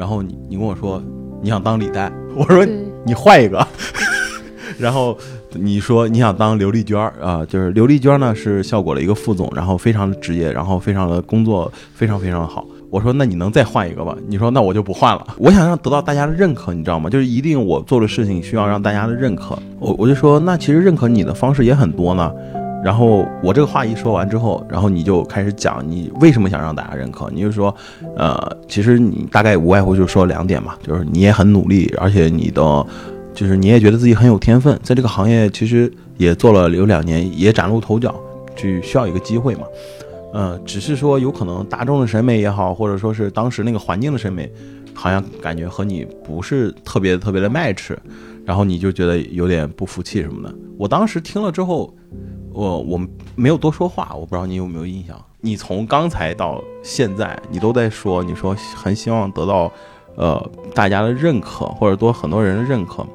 [0.00, 1.02] 嗯，然后你你跟我说
[1.42, 2.66] 你想当李诞， 我说，
[3.04, 3.66] 你换一个。
[4.78, 5.16] 然后
[5.52, 12.64] 你说你想当刘丽娟儿啊、就是刘丽娟呢是效果的一个副总，然后非常的职业，然后非常的工作非常非常好。
[12.88, 14.16] 我说那你能再换一个吧？
[14.26, 15.26] 你说那我就不换了。
[15.36, 17.10] 我想让得到大家的认可，你知道吗？
[17.10, 19.58] 就是一定我做的事情需要让大家的认可。
[19.78, 22.32] 我我就说那其实认可你的方式也很多呢。
[22.82, 27.30] 然后我这个话一说完之后，然后你就开始讲你为什么想让大家认可。
[27.30, 27.74] 你就说，
[28.16, 32.86] 呃，其实你大概无外乎就说两点嘛，就是你也很努力，而且你的
[33.34, 38.14] 就是你也觉得自己很有天分，在这个行业其实也做了有两年，也崭露头角，
[38.56, 39.62] 就需要一个机会嘛。
[40.32, 44.50] 呃，只是说有可能大众的审美也好，或者说是当时那个环境的审美，
[44.94, 47.96] 好像感觉和你不是特别特别的 match，
[48.44, 50.54] 然后你就觉得有点不服气什么的。
[50.78, 51.92] 我当时听了之后，
[52.52, 53.00] 我我
[53.36, 55.16] 没有多说话，我不知道你有没有印象。
[55.40, 59.72] 你从刚才到现在，你都在说，你说很希望得到
[60.16, 63.06] 呃大家的认可，或者多很多人的认可。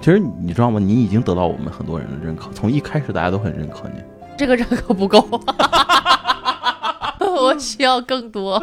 [0.00, 0.80] 其实你知道吗？
[0.80, 4.02] 你已经得到我们很多人的认可，从一开始大家都很认可你。
[4.36, 5.24] 这个认可不够，
[7.20, 8.60] 我需要更多，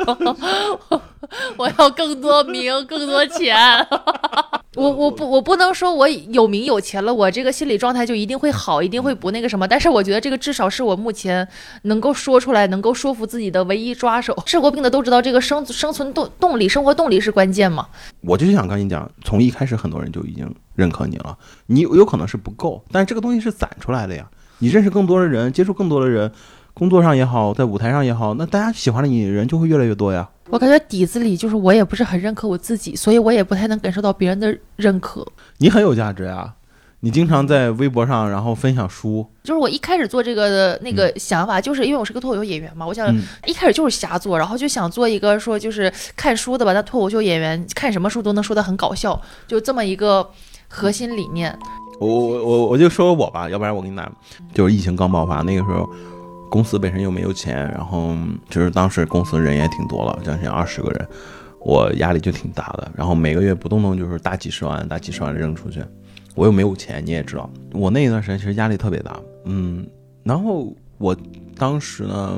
[1.55, 3.55] 我要更多名，更多钱。
[4.77, 9.67] 我我不我不能说我有名有钱了，我这个心理状态就一定会好，一定会不那个什么。
[9.67, 11.45] 但是我觉得这个至少是我目前
[11.81, 14.33] 能够说出来、能够说服自己的唯一抓手。
[14.45, 17.85] 治过病的都知道，这个生生存动动力、生活动力是关键嘛。
[18.21, 24.25] 我就想跟你讲，从一开始很多人就已经认可你了，你有有可能是不够，但是这个东西是攒出来的呀。
[24.59, 26.31] 你认识更多的人，接触更多的人，
[26.81, 30.27] 工作上也好，在舞台上也好，那大家喜欢的你的人就会越来越多呀。
[30.49, 35.23] 我感觉底子里就是我也不是很认可我自己，所以我也不太能感受到别人的认可。
[35.59, 36.51] 你很有价值呀，
[37.01, 50.27] 你经常在微博上然后分享书，就是我一开始做这个的那个想法，就是因为我是个脱口秀演员嘛，我想嗯一开始就是瞎做，然后就想做一个说就是看书的吧，那脱口秀演员看什么书都能说的很搞笑，就这么一个
[50.67, 51.55] 核心理念。
[51.99, 54.11] 我我我我就说我吧，要不然我给你拿，
[54.51, 55.87] 就是疫情刚爆发那个时候，
[56.51, 58.13] 公司本身又没有钱，然后
[58.49, 61.07] 就是当时公司人也挺多了，将近二十个人，
[61.61, 65.81] 我压力就挺大的，然后每个月不动动就是大几十万、大几十万扔出去，
[66.35, 69.87] 我又没有钱，你也知道，我那一段时间其实压力特别大，嗯，
[70.23, 71.15] 然后我
[71.55, 72.37] 当时呢，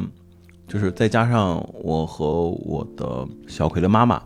[0.68, 4.22] 就是再加上我和我的小葵的妈妈，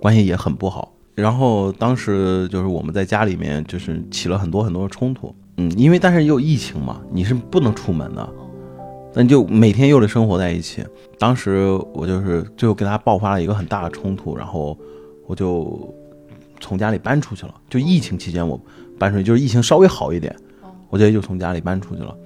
[0.00, 0.94] 关系也很不好。
[1.14, 8.26] 然后当时就是我们在家里面就是起了很多很多的冲突，嗯，因为但是也有疫情嘛，你是不能出门的，
[9.14, 10.84] 那你就每天又得生活在一起。
[11.18, 14.76] 当时我就是最后跟他爆发了一个很大的冲突，然后
[15.26, 15.92] 我就
[16.60, 17.54] 从家里搬出去了。
[17.68, 18.58] 就疫情期间我
[18.98, 20.34] 搬出去，就是疫情稍微好一点，
[20.88, 22.16] 我直接就从家里搬出去了。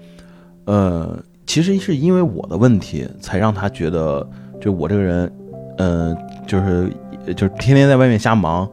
[0.66, 4.26] 呃，其实是因为我的问题，才让他觉得
[4.60, 5.32] 就我这个人，
[5.78, 6.16] 呃，
[6.46, 6.90] 就是
[7.34, 8.68] 就是天天在外面瞎忙，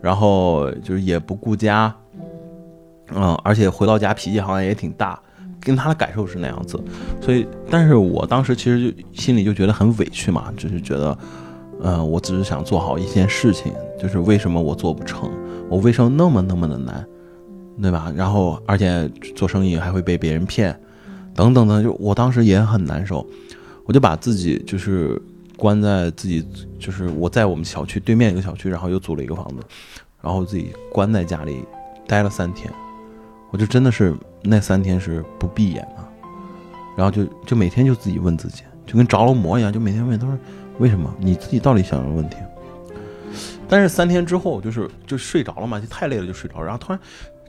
[0.00, 1.94] 然后就是也不顾家，
[3.14, 5.20] 嗯，而且回到家脾气好像也挺大，
[5.64, 6.78] 跟他的感受是那样子，
[7.20, 11.18] 所以，但是我当时其实就心里就觉得很委屈嘛，就是觉得，
[11.80, 15.30] 呃，我只是想做好一件事情，就是为什么我做不成，
[15.70, 17.04] 我为什么那么那么的难，
[17.80, 18.12] 对吧？
[18.14, 20.78] 然后，而且做生意还会被别人骗，
[21.34, 23.26] 等等等，就我当时也很难受，
[23.86, 25.20] 我就把自己就是
[25.56, 26.46] 关在自己，
[26.78, 29.56] 就是我在我们小区对面一个小区，然后又租了一个房子，
[30.20, 31.64] 然后自己关在家里
[32.06, 32.70] 待了三天，
[33.50, 36.04] 我就真的是那三天是不闭眼的，
[36.96, 40.38] 然后就就每天就自己问自己，就跟着了魔一样，就每天问他说
[40.78, 41.12] 为什么？
[41.18, 42.36] 你自己到底想什么问题？
[43.66, 47.00] 但是三天之后，就是就睡着了嘛，就太累了就睡着，然后突然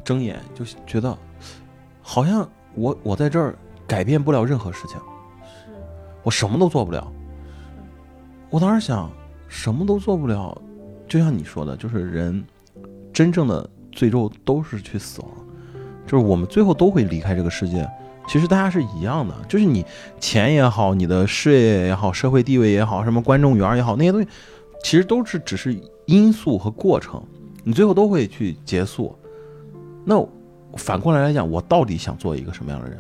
[0.04, 1.16] 睁眼就觉得
[2.02, 3.54] 好像我我在这儿
[3.86, 5.74] 改变不了任何事情，是
[6.24, 7.12] 我什么都做不了。
[8.50, 9.12] 我当时想，
[9.50, 10.58] 什么都做不了，
[11.08, 12.44] 就像你说的，就是人
[13.12, 15.30] 真正的最终都是去死亡，
[16.06, 17.88] 就是我们最后都会离开这个世界。
[18.28, 19.86] 其实大家是一样的，就是你
[20.20, 24.28] 钱也好，你的事业也好，社会地位也好，什么观众缘也好，那些东西
[24.84, 27.22] 其实都是只是因素和过程，
[27.64, 29.16] 你最后都会去结束。
[30.04, 30.24] 那
[30.76, 32.98] 反过来来讲，我到底想做一个什么样的人？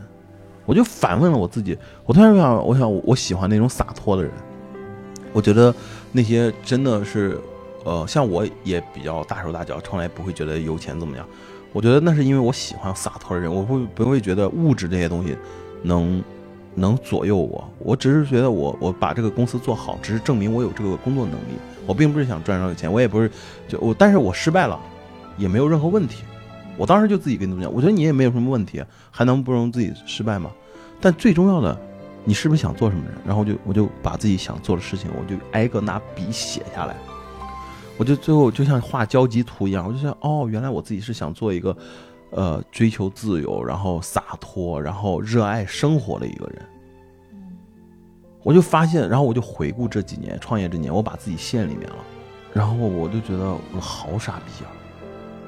[0.66, 4.32] 我就反问了我自己，我突然想，我想我喜欢那种洒脱的人。
[5.34, 5.74] 我觉得
[6.12, 7.40] 那些真的是，
[7.84, 11.28] 呃，像我也比较大手大脚，从来不会觉得有钱怎么样。
[11.76, 15.36] 我觉得那是因为我喜欢洒脱的人，我不不会觉得物质这些东西
[15.84, 16.24] 能
[16.74, 17.70] 能左右我。
[17.80, 21.58] 我只是觉得我我把这个公司做好，只是证明我有这个工作能力。
[21.86, 23.30] 我并不是想赚这个钱，我也不是
[23.68, 24.80] 就我，但是我失败了
[25.38, 26.24] 也没有任何问题。
[26.78, 30.50] 我当时就自己跟他们讲，我觉得你也没有什么问题，还能不容自己失败吗？
[31.02, 31.78] 但最重要的。
[32.28, 33.14] 你是不是想做什么人？
[33.24, 36.96] 然后就我就把自己想做的事情，我就挨个拿笔写下来。
[37.98, 41.76] 我就最后就像画交集图一样，我就想，哦，原来我自己是想做一个，
[42.32, 46.62] 呃，追求自由，然后洒脱，然后热爱生活的一个人。
[48.44, 51.96] 我就发现，然后我就回顾这几年创业这年，我把自己陷里面了，
[52.54, 54.72] 然后我就觉得我好傻逼啊！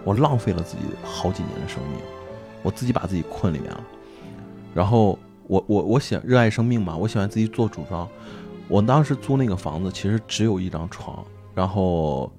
[0.04, 2.00] 我浪费了自己好几年的生命，
[2.64, 3.84] 我自己把自己困里面了，
[4.74, 5.18] 然后。
[5.50, 8.06] 我我我喜热爱生命嘛，我喜欢自己做主张。
[8.68, 12.30] 我当时租那个房子，其实只有一张床，然后，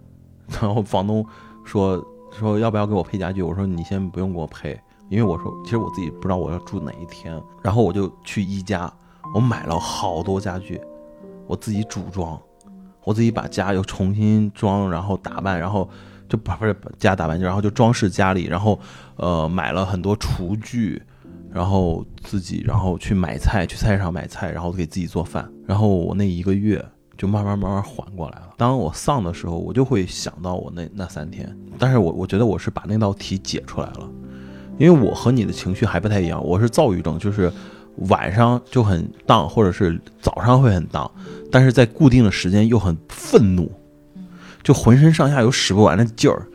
[0.60, 1.24] 然后房东
[1.64, 7.40] 说说要不要给我配家具，我说你先不用给我配，因为我说其实我自己不知道我要住哪一天。
[7.62, 8.92] 然后我就去宜家，
[9.34, 10.80] 我买了好多家具，
[11.46, 12.40] 我自己组装，
[13.04, 15.88] 我自己把家又重新装，然后打扮，然后
[16.28, 18.78] 就不不是家打扮，然后就装饰家里，然后
[19.16, 21.02] 呃买了很多厨具。
[21.50, 25.50] 然后自己，然后去买菜，去菜市场买菜，然后给自己做饭。
[25.66, 26.84] 然后我那一个月
[27.18, 28.54] 就慢慢慢慢缓过来了。
[28.56, 31.54] 当我丧的时候，我就会想到我那那三天。
[31.76, 34.08] 但是我我觉得我是把那道题解出来了，
[34.78, 36.42] 因为我和你的情绪还不太一样。
[36.42, 37.52] 我是躁郁症，就是
[38.08, 41.10] 晚上就很荡，或者是早上会很荡，
[41.50, 43.70] 但是在固定的时间又很愤怒，
[44.62, 46.46] 就浑身上下有使不完的劲儿。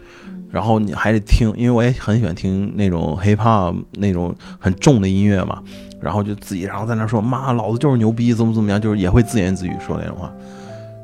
[0.50, 5.64] 然后你还得听，因为我也很喜欢听那种 hip hop 那种很重的音乐嘛，
[6.04, 10.32] 然后就自己然后在那说妈，老子就是牛逼，怎么怎么样，就是也会自言自语说那种话。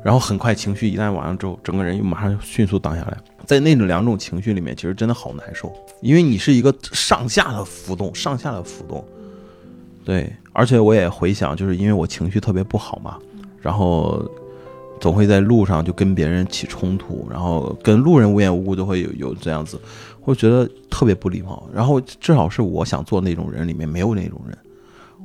[0.04, 3.16] 然后很快情绪一旦完了之后，整个人又马上迅速荡下来。
[3.46, 9.04] 在那种两种情绪里面，其实真的好难受，因为你是一个上下的浮动，上下的浮动。
[10.04, 13.16] 对，而且我也回想，就是因为我情绪特别不好嘛，
[13.60, 14.24] 然后。
[15.00, 19.80] 总会在路上就跟别人起冲突，然后跟路人无缘无故就会有有这样子，
[20.20, 21.66] 会觉得特别不礼貌。
[21.72, 24.58] 然后至少是我想做那种人里面没有那种人，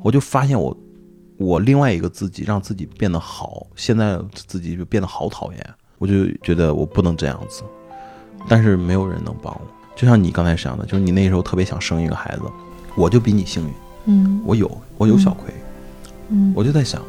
[0.06, 0.78] 我就发现我，
[1.38, 7.64] 我另外一个自己让自己变得好，现在自己就变得好讨厌，我就觉得我不能这样子，
[8.48, 9.62] 但是没有人能帮我。
[9.96, 12.44] 就像你刚才想的，就是你那时候特别想生一个孩子，
[12.96, 13.74] 我就比你幸运，
[14.06, 15.52] 嗯，我有我有小葵，
[16.30, 17.02] 嗯，我就在想，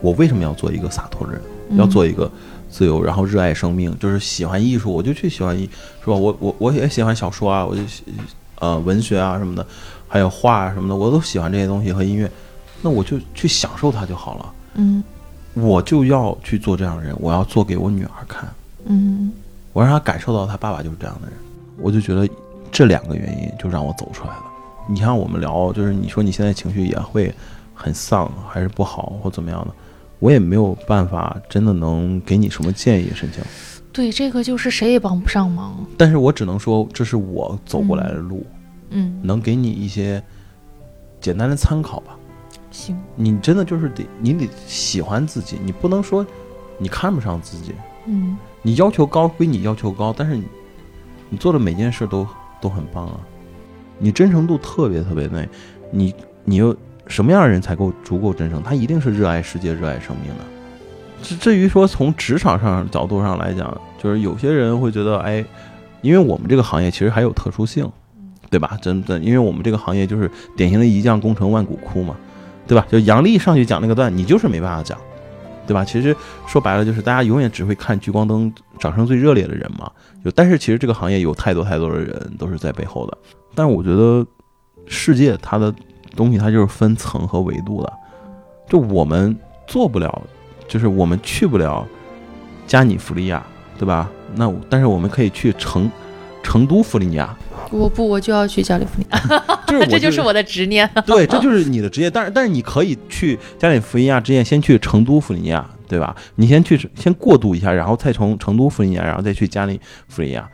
[0.00, 1.40] 我为什么要做一个洒脱的人？
[1.78, 2.28] 要做一个
[2.68, 6.14] 自由，然后热爱生命，就是喜欢艺术，我就去喜欢艺，是吧？
[6.16, 7.82] 我我我也喜欢小说啊，我就
[8.58, 9.64] 呃文学啊什么的，
[10.12, 12.30] 还有画啊什么的，我都喜欢这些东西和音乐，
[12.82, 14.54] 那我就去享受它就好了。
[14.74, 15.02] 嗯，
[15.54, 18.46] 我就要去做这样的人，我要做给我女儿看。
[18.84, 19.32] 嗯，
[19.72, 21.36] 我让她感受到她爸爸就是这样的人，
[21.78, 22.28] 我就觉得
[22.70, 24.44] 这两个原因就让我走出来了。
[24.86, 27.34] 你像我们聊，就是你说你现在情绪也会
[27.72, 29.68] 很丧，还是不好或怎么样的。
[30.18, 33.42] 我也没有办法，真的能给你什么建议，申请。
[33.94, 35.74] 对，这个就是谁也帮不上忙。
[35.96, 38.61] 但是我只能说，这是我走过来的路，嗯，
[39.22, 40.22] 能给你一些
[41.20, 42.16] 简单的参考吧。
[42.70, 46.24] 行，你真的就是得，你得喜欢自己，你不能说
[46.78, 47.74] 你看不上自己。
[48.06, 50.44] 嗯，你要求高归你要求高，但是你
[51.28, 52.26] 你做的每件事都
[52.60, 53.20] 都很棒啊，
[53.98, 55.48] 你真诚度特别特别内，
[55.90, 56.76] 你你又。
[57.08, 58.62] 什么样的人才够足够真诚？
[58.62, 60.44] 他一定是热爱世界、热爱生命的。
[61.20, 65.44] 至至于说从职场上角度上来讲，就是有些人会觉得，哎，
[66.00, 67.90] 因为我们这个行业其实还有特殊性，
[68.52, 68.78] 对吧？
[68.80, 72.14] 真的，因为我们这个行业就是典型的一将功成万骨枯嘛，
[72.68, 72.86] 对吧？
[72.88, 74.96] 就杨笠上去讲那个段，你就是没办法讲，
[75.66, 75.84] 对吧？
[75.84, 76.14] 其实
[76.46, 79.90] 说白了就是大家永远只会看聚光灯掌声最热烈的人嘛。
[80.24, 83.18] 就但是其实这个行业有太多太多的人都是在背后的。
[83.54, 84.24] 但我觉得
[84.86, 85.74] 世界它的。
[86.14, 87.90] 东西它就是分层和维度的，
[88.68, 89.34] 就我们
[89.66, 90.22] 做不了，
[90.68, 91.88] 就是我们去不了
[92.66, 93.42] 加尼福利亚，
[93.78, 94.10] 对吧？
[94.34, 95.90] 那但是我们可以去成
[96.42, 97.36] 成都弗利尼亚，
[97.70, 99.18] 我不，我就要去加利福尼亚，
[99.66, 100.88] 就是这就是我的执念。
[101.06, 102.10] 对，这就是你的职业。
[102.10, 106.14] 但是但是你可以去加利福尼亚之前先去成都弗利尼亚，对吧？
[106.36, 110.48] 你先去先过渡一下，然后再从成都弗利尼亚，然后再去加利福利尼亚。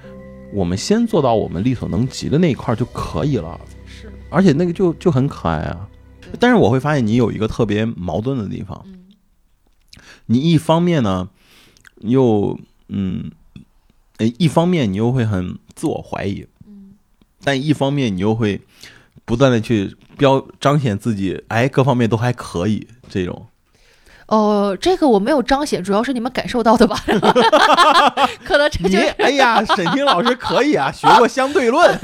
[0.53, 3.61] 我们先做到我们力所能及的那一块儿就可以了。
[3.87, 5.89] 是，而且那个就就很可爱啊。
[6.39, 8.95] 但是我会发现你有一个特别矛盾的地方，嗯
[10.27, 11.31] 你一方面呢，
[12.01, 13.31] 又嗯，
[14.19, 16.93] 呃一方面你又会很自我怀疑，嗯
[17.43, 18.61] 但一方面你又会
[19.25, 23.47] 不断的去标彰显自己，哎，各方面都还可以这种。
[24.27, 27.03] 哦，这个我没有彰显，主要是你们感受到的吧？
[28.45, 31.99] 可能这你就是哎呀，沈清老师可以啊，学过相对论，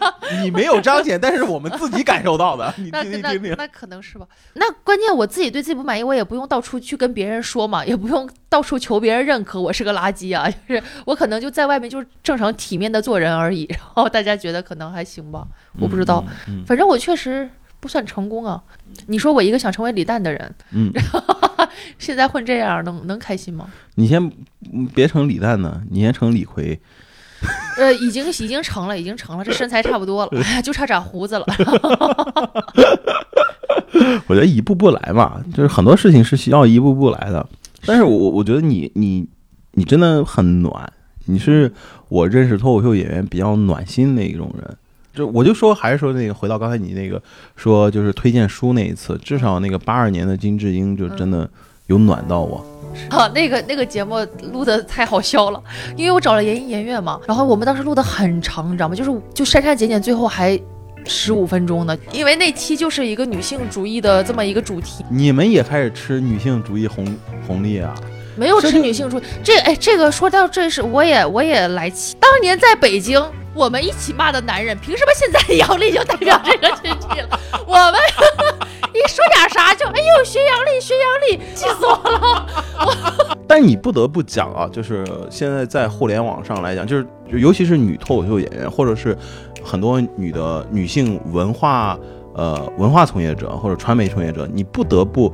[0.42, 3.54] 你没有彰显，但是我们自己感受到的， 你听听听听。
[3.56, 4.26] 那可能是吧。
[4.54, 10.48] 那关键我自己对自己不满意，我也不用到处去跟别人说嘛，也不用到处求别人认可我是个垃圾啊。
[10.68, 15.46] 就是我可能就在外面就是正常体面的做人而已，然后大家觉得可能还行吧，
[15.80, 16.24] 我不知道。
[16.48, 17.48] 嗯，嗯反正我确实
[17.80, 18.62] 不算成功啊。
[19.06, 23.70] 你说我一个想成为李诞的人，嗯，嗯现在混这样，能能开心吗？
[23.96, 24.22] 你先
[24.72, 26.80] 嗯别成李诞呢，你先成李逵。
[27.78, 31.46] 呃，已经已经成了，已经成了，这身材差不多了，哎呀，就差长胡子了。
[34.26, 37.46] 我觉得一步步来嘛，就是很多事情是需要一步步来的。
[37.84, 39.26] 但是我我我觉得你你
[39.72, 40.92] 你真的很暖，
[41.26, 41.72] 你是
[42.08, 44.76] 我认识脱口秀演员比较暖心的一种人。
[45.14, 47.22] 就我就说还是说那个回到刚才你那个
[47.54, 51.48] 说就是推荐书那一次，至少那个八二年的金智英就真的
[51.86, 52.64] 有暖到我。
[53.10, 54.16] 啊，那个那个节目
[54.52, 55.62] 录的太好笑了，
[55.96, 58.94] 因为我找了研一研月嘛，然后我们当时录的很长，你知道吗？
[58.94, 60.58] 就是就删删减减，最后还
[61.04, 67.04] 十五分钟呢，因为那期就是一个女性主义的这么一个主题，你们也开始吃女性主义红
[67.46, 67.94] 红利啊？
[68.36, 69.22] 没有吃女性主义。
[69.42, 73.22] 这哎，这个说到这是我也我也来气，当年在北京。
[73.54, 77.38] 我们一起骂的男人，凭什么现在杨笠就代表这个群体了？
[77.68, 78.00] 我们
[78.94, 82.46] 一说点啥就哎呦学杨笠学杨笠，气死我了！
[82.80, 89.14] 我 但你不得不讲啊，就是现在在互联网上来讲，就是尤其是女脱口秀演员，或者是
[89.62, 91.98] 很多女的女性文化
[92.34, 95.30] 呃文化从业者或者传媒从业者，你不得不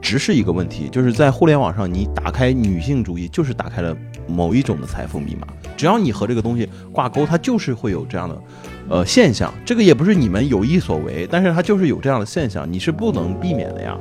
[0.00, 5.46] 直视一个问题，就是在互联网上，你打开女性主义，就是打开了某一种的财富密码。
[5.76, 8.42] 只要你和这个东西挂钩，它就是会有这样的
[8.88, 9.52] 呃现象。
[9.64, 13.96] 这个也不是你们有意所为，但是它就是有这样的现象，你是不能避免的呀。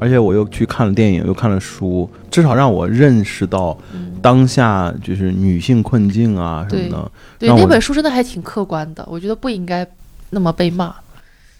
[0.00, 7.12] 而且我又去看了电影，又看了书，至少让我认识到嗯当下就是女性困境啊什么的。
[7.38, 9.86] 对，那本书真的还挺客观的，我觉得不应该
[10.30, 10.92] 那么被骂。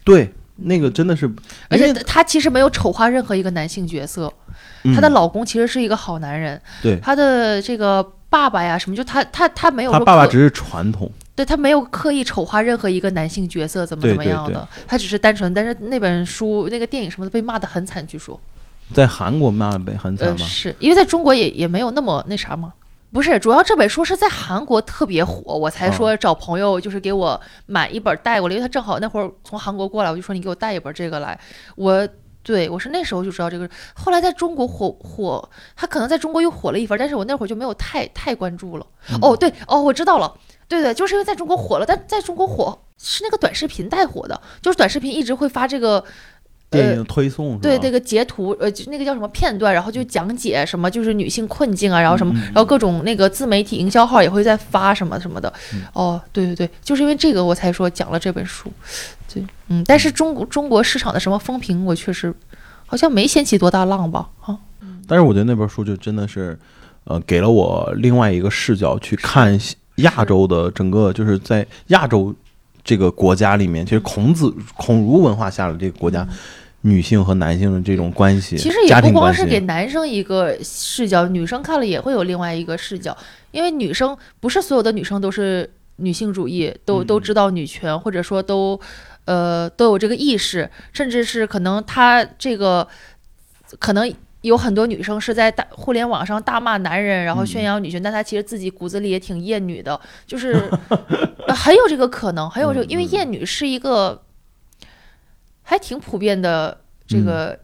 [0.02, 1.30] 对，那个真的是，
[1.68, 4.32] 而且她其实没有丑化任何一个男性角色，
[4.84, 4.94] 嗯。
[4.94, 6.96] 她的老公其实是一个好男人，对。
[7.00, 18.40] 她的这个爸爸呀什么，就她她她没有爸爸只是传统，对她没有刻意丑化任何一个男性角色怎么怎么样的，她只是单纯，但是那本书那个电影什么的被骂的很惨，据说，
[18.92, 20.46] 在韩国骂的很惨呃，吗？
[20.46, 22.72] 是因为在中国也也没有那么那啥嘛。
[23.14, 31.38] 不是，主要这本书是在韩国特别火，我才哦说找朋友就是给我买一本带过来，因为他正好那会儿从韩国过来，我就说你给我带一本这个来。
[31.76, 32.08] 我
[32.42, 38.86] 对我是那时候就知道这个，后来在中国火火，他可能在中国又火了一番，但是我那会儿就没有太太关注了。
[39.12, 40.34] 嗯哦，对，哦，我知道了，
[40.66, 46.04] 对对，就是因为在中国火了，但在中国火是那个短视频带火的，就是短视频一直会发这个
[46.74, 47.58] 电影推送？
[47.58, 55.52] 对那个截图，呃，就那个叫什么片段，然后就讲解什么就是女性困境啊，然后什么，然后各种那个自媒体营销号也会在发什么什么的。
[55.72, 58.70] 嗯哦，对对对，就是因为这个我才说讲了这本书。
[59.32, 62.32] 对，嗯，但是中国中国市场的什么风评，我确实
[62.86, 64.28] 好像没掀起多大浪吧？
[64.42, 64.58] 啊，
[65.06, 66.58] 但是我觉得那本书就真的是，
[67.04, 69.58] 呃，给了我另外一个视角去看
[69.96, 72.34] 亚洲的整个，就是在亚洲
[72.84, 76.26] 这个国家里面，其实孔子孔儒文化下的这个国家，
[76.84, 83.16] 女性和男性的这种关系，嗯其实也不光是给，男生一个视角，女生看了也会有另外一个视角，
[83.50, 87.06] 因为女生不是所有的女生都是女性主义，都嗯。
[87.06, 88.78] 都知道女权，或者说都
[89.24, 92.86] 呃都有这个意识，甚至是可能她这个
[93.78, 94.12] 可能。
[94.44, 100.70] 有很多女生是在大互联网上大骂男人，然后宣扬女权，但她其实自己骨子里也挺厌女的，就是
[101.48, 104.20] 呃很有这个可能，很有这个，因为厌女是一个
[105.62, 107.24] 还挺普遍的这嗯。
[107.24, 107.58] 个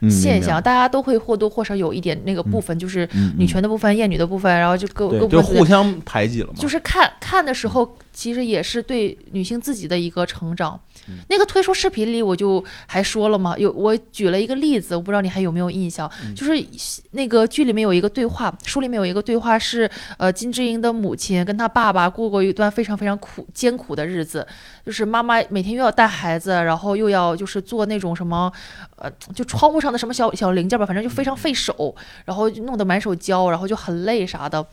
[0.00, 10.80] 嗯现，象，大家都会或多或少有一点那个部分，就是嗯，女权的部分、厌女的部分，然后就各，各部分互相排挤了嘛，就是看看的时候其实也是对女性自己的一个成长。
[11.06, 16.64] 嗯那个推出视频里，我就还说了嘛，有我举了一个例子，我不知道你还有没有印象，嗯就是
[17.10, 24.46] 那个剧里面有一个对话，书里面有一个对话是，呃，金智英的母亲跟她爸爸过过一段非常非常苦艰苦的日子，
[24.86, 28.50] 就是妈妈每天又要带孩子，然后又要就是做那种什么，
[28.96, 31.94] 呃，就窗户上的什么小小零件吧，反正就非常费手，
[32.24, 34.64] 然后就弄得满手胶，然后就很累啥的。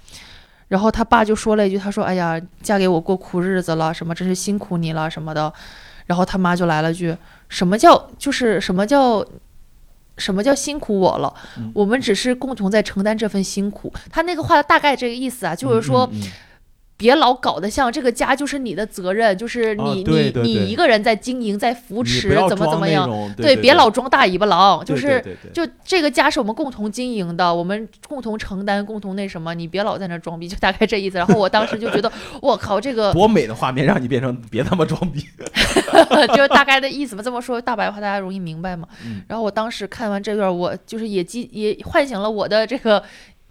[0.72, 5.52] 然后他爸就说了一句：“他说，哎呀，嫁给我过苦日子了，什么真是辛苦你了什么的。”
[6.08, 7.14] 然后他妈就来了句
[7.50, 9.26] ：“什么叫就是什么叫
[10.18, 11.34] 什么叫辛苦我了？
[11.58, 16.10] 嗯我们只是共同在承担这份辛苦。”他那个话的大概这个意思啊，就是说。
[17.02, 23.10] 别老搞得像这个家就是你的责任，就是你、你你一个人在经营、在扶持，怎么怎么样？
[23.36, 31.18] 对，对，别老装大尾巴狼，就是就这个家是我们共同经营的，我们共同承担、共同那什么，你别老在那装逼，就大概这意思。
[31.18, 35.26] 然后我当时就觉得， 我靠，这个多美的画面，让你变成别他妈装逼。
[36.36, 37.24] 就是大概的意思嘛。
[37.24, 38.88] 这么说大白话大家容易明白嘛。
[39.04, 43.02] 嗯然后我当时看完这段，我就是也激也唤醒了我的这个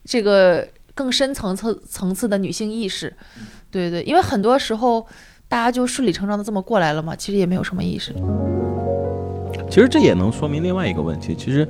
[0.05, 0.66] 这个
[1.01, 3.11] 更深层次层次的女性意识。
[3.70, 5.07] 对对，因为很多时候
[5.48, 8.12] 大家就顺理成章的这么过来了嘛，其实也没有什么意识。
[9.70, 11.66] 其实这也能说明另外一个问题，其实，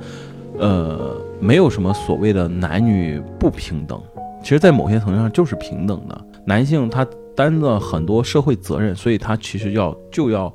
[0.59, 4.01] 呃，没有什么所谓的男女不平等，
[4.43, 6.25] 其实，在某些层面上就是平等的。
[6.45, 10.53] 男性他担了很多社会责任，所以他其实要就要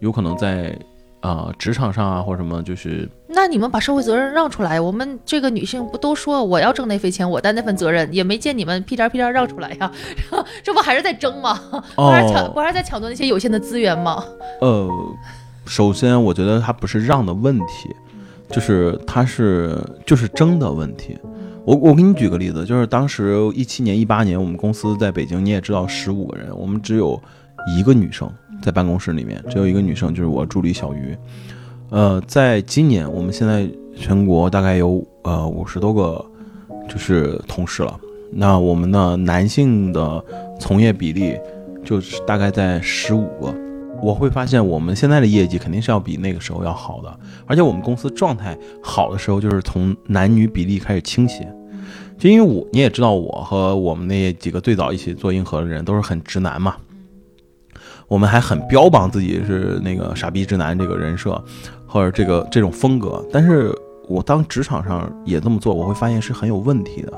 [0.00, 0.78] 有可能在
[1.20, 3.08] 啊、职场上啊或者什么，就是
[3.40, 9.90] 那你们把社会责任让出来，我们这个女性不都说我要挣那份钱，我担那份责任，也没见你们屁颠屁颠让出来呀，
[10.62, 11.58] 这不还是在争吗？
[11.96, 14.22] 不还是抢，不还是在抢夺那些有限的资源吗？
[14.60, 14.86] 呃，
[15.64, 17.88] 首先我觉得它不是让的问题，
[18.50, 19.74] 就是它是
[20.04, 21.16] 就是争的问题。
[21.64, 27.18] 我我给你举个例子，就是当时一七年、一八年，我们公司在北京，你也知道，十五个人，我们只有
[27.74, 28.30] 一个女生
[28.60, 31.16] 在办公室里面，只有一个女生，就是我助理小鱼。
[31.90, 36.24] 呃，在今年，我们现在全国大概有呃五十多个
[36.88, 37.98] 就是同事了。
[38.32, 40.24] 那我们的男性的
[40.60, 41.36] 从业比例
[41.84, 43.52] 就是大概在十五个。
[44.00, 51.52] 我会发现我们现在的业绩肯定是要比那个时候要好的，而且我们公司状态好的时候就是从男女比例开始倾斜。
[52.16, 56.76] 就因为我你也知道，我和我们那几个最早一起做硬核的人都是很直男嘛，
[58.10, 61.40] 我们还很标榜自己是那个傻逼直男这个人设，
[61.86, 63.24] 或者这个这种风格。
[63.32, 63.72] 但是
[64.08, 67.12] 我当职场上也这么做，我会发现是很有问题的。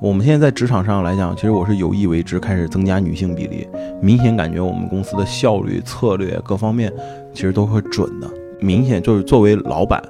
[0.00, 3.68] 我们现在在职场上来讲，其实我是有意为之，开始增加女性比例，
[4.00, 6.90] 明显感觉我们公司的效率、策略各方面
[7.34, 8.26] 其实都会准的。
[8.58, 10.02] 明显就是作为老板，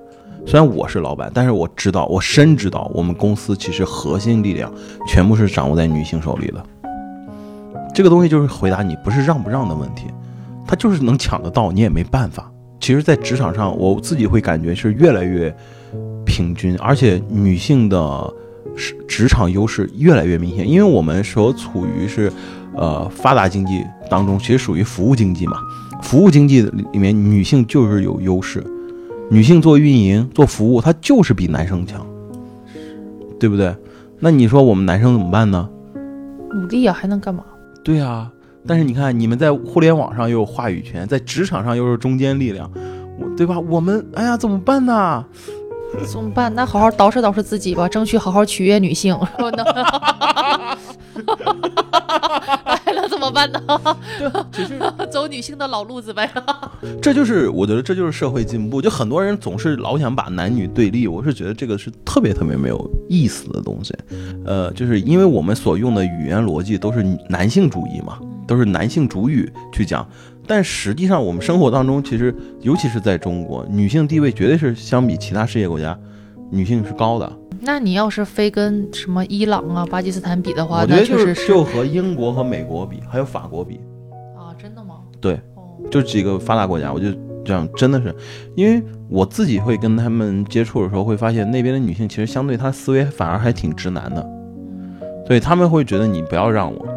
[0.47, 4.73] 虽然我是老板，但是我知道，我深知道我们公司其实核心力量
[5.09, 6.65] 全部是掌握在女性手里的。
[7.97, 10.05] 这个东西就是回答你不是让不让的问题，
[10.67, 12.53] 他就是能抢得到，你也没办法。
[12.79, 15.51] 其实，在职场上，我自己会感觉是越来越
[16.27, 18.31] 平均，而且女性的
[18.77, 22.31] 是职场优势越来越明显，因为我们所处于是
[22.75, 25.57] 呃发达经济当中，其实属于服务经济嘛。
[26.03, 28.63] 服务经济里面，女性就是有优势，
[29.31, 32.07] 女性做运营、做服务，她就是比男生强，
[33.41, 33.75] 对不对？
[34.19, 35.67] 那你说我们男生怎么办呢？
[36.53, 37.43] 努力啊，还能干嘛？
[37.87, 38.29] 对啊，
[38.67, 42.69] 但是你看，你们在互联网上又有话语权，在职场上又是中坚力量，
[43.21, 43.61] 我对吧？
[43.61, 45.25] 我们哎呀，怎么办呢？
[46.05, 46.53] 怎么办？
[46.53, 49.17] 那好好捯饬捯饬自己吧，争取好好取悦女性。
[52.87, 52.97] 然后呢？
[52.97, 53.61] 来了怎么办呢？
[54.53, 54.79] 其实
[55.11, 56.31] 走女性的老路子呗。
[57.03, 58.81] 这就是我觉得这就是社会进步。
[58.81, 63.95] 就很多人总是老想把男女对立，我是觉得这个是特别特别没有意思的东西。
[64.45, 70.07] 呃，就是因为我们所用的语言逻辑都是男性主义嘛，都是男性主语去讲。
[70.47, 75.99] 但实际上，我们生活当中，其实尤其是在中国，女性地位绝对是相比其他世界国家，
[76.53, 77.33] 女性是高的。
[77.61, 83.81] 那你要是非跟什么伊朗啊、巴基斯坦比的话，我觉得就那确实是就和英国和美国比，还有法国比，
[84.37, 84.97] 啊，真的吗？
[85.21, 87.07] 对，哦，就几个发达国家，我就
[87.45, 88.15] 这样，真的是，
[88.55, 94.97] 因为我自己会跟他们接触的时候，会发现那边的女性其实相对她思维反而还挺直男的，嗯。
[95.27, 96.93] 对他们会觉得你不要让我，嗯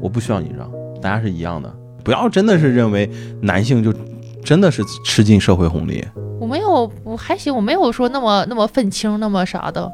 [0.00, 3.08] 我不需要你让，大家是一样的，不要真的是认为
[3.40, 3.92] 男性就
[4.42, 6.04] 真的是吃尽社会红利。
[6.44, 9.90] 我没有，我还行，我没有说那么那么愤青，那么啥的。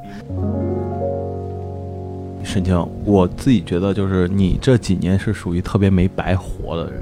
[2.43, 7.01] 沈清，我自己觉得就是你这几年是属于特别没白活的人，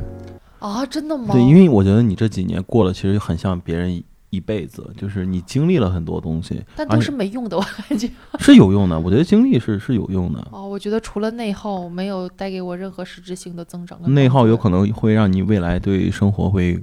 [0.58, 1.28] 啊，真的吗？
[1.32, 8.06] 对，因为我觉得你这几年过了其实很像别人一辈子，就是你经历了很多东西，但都是没用的，我感觉。
[8.38, 9.00] 是有用的。
[9.00, 10.46] 我觉得经历是是有用的。
[10.50, 14.68] 哦，我觉得除了内耗，没有带给我任何实质性的增长内耗有可。
[14.68, 16.78] 能会让你未来对生活会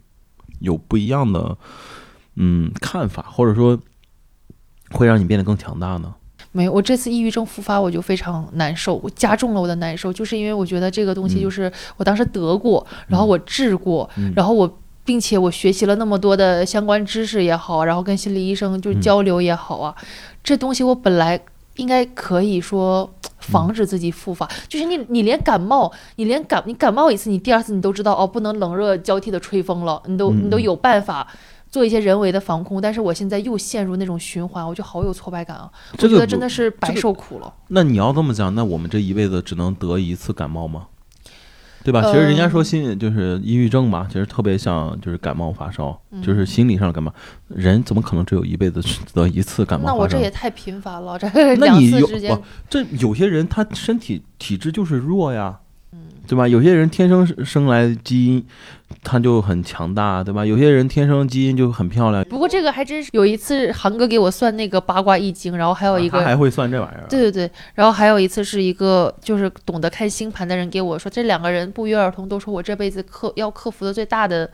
[0.61, 1.55] 有不一样的
[2.35, 3.79] 嗯看法，或者说
[4.91, 6.13] 会让你变得更强大呢。
[6.51, 14.79] 没有，我这次抑郁症复发，我就非常难受，我加重了我的难受，就是因为我觉得这个东西嗯就是我当时得过，然后我治过，嗯然后我。
[15.07, 19.95] 并且我学习了那么多的相关知识也好，然后跟心理医生就嗯交流也好啊，
[20.43, 21.39] 这东西我本来
[21.75, 23.07] 应该可以说
[23.37, 24.49] 防止自己复发。
[24.67, 31.27] 就是你你连感冒，你连感你感冒一次，你第二次你都知道哦，不能冷热交替的吹风了，你都你都有办法
[31.75, 32.81] 做一些人为的防控。
[32.81, 35.69] 但是我现在又陷入那种循环，我就好有挫败感啊！
[35.97, 37.53] 这个我觉得真的是白受苦了。
[37.67, 40.87] 那你要这么讲，那我们这一辈子只能得一次感冒吗？
[41.83, 42.01] 对吧？
[42.01, 47.13] 其实人家说呃心就是抑郁症嘛，其实特别像就是感冒发烧，嗯就是心理上的感冒。
[47.47, 49.95] 人怎么可能只有一辈子只得一次感冒发烧？
[49.95, 55.64] 那我这也太频繁了，这那两你有不次之间，这有些人他身体体质就是弱呀，嗯
[56.27, 56.47] 对吧？
[56.47, 58.45] 有些人天生生来基因
[59.03, 60.45] 他就很强大，对吧？
[60.45, 62.23] 有些人天生基因就很漂亮。
[62.25, 74.49] 不过这个还真是有一次航哥给我算那个八卦易经，然后还有一个他还会算这玩意儿，对对对，然后还有一次是一个就是懂得看星盘的人给我说，这两个人不约而同都说我这辈子克要克服的最大的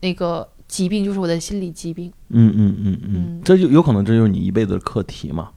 [0.00, 5.50] 那个疾病就是我的心理疾病，嗯嗯嗯嗯嗯，这就有可能这就是你一辈子的课题嘛。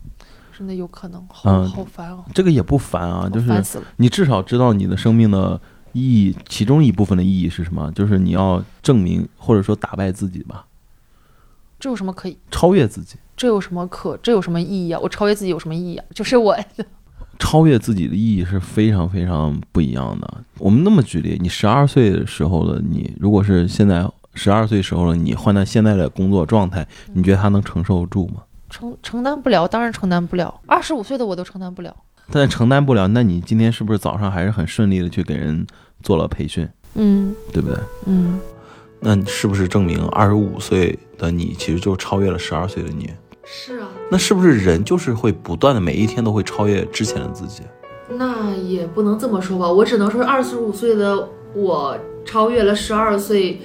[0.62, 3.52] 真的有可能，好、嗯好烦哦，这个也不烦啊，就是。
[3.96, 5.60] 你至少知道你的生命的
[5.92, 7.92] 意义，其中一部分的意义是什么？
[7.94, 10.68] 就是你要证明或者说打败自己吧，
[11.80, 12.38] 这有什么可以？
[12.52, 13.16] 超越自己。
[13.36, 14.16] 这有什么可？
[14.18, 15.00] 这有什么意义啊？
[15.02, 16.06] 我超越自己有什么意义啊？
[16.14, 16.56] 就是我，
[17.40, 20.44] 超越自己的意义是非常非常不一样的。
[20.60, 28.44] 我们那么举例，你十二岁的时候的你，如果是现在十二岁时候的你换到现在的工作状态，你觉得他能承受住吗？
[28.72, 30.60] 承承担不了，当然承担不了。
[30.66, 31.96] 二十五岁的我都承担不了。
[32.32, 35.68] 但承担不了，那你今天是不是早上还是很顺利的去给人
[36.02, 37.78] 做了培训，嗯对不对？
[38.06, 38.40] 嗯，
[39.02, 43.12] 那你是不是证明二十五岁的你其实就超越了十二岁的你？
[43.44, 47.64] 是啊，那是不是人就是会不断的每一天都会超越之前的自己？
[48.12, 53.60] 那也不能这么说吧，我只能说二十五岁的我超越了十二岁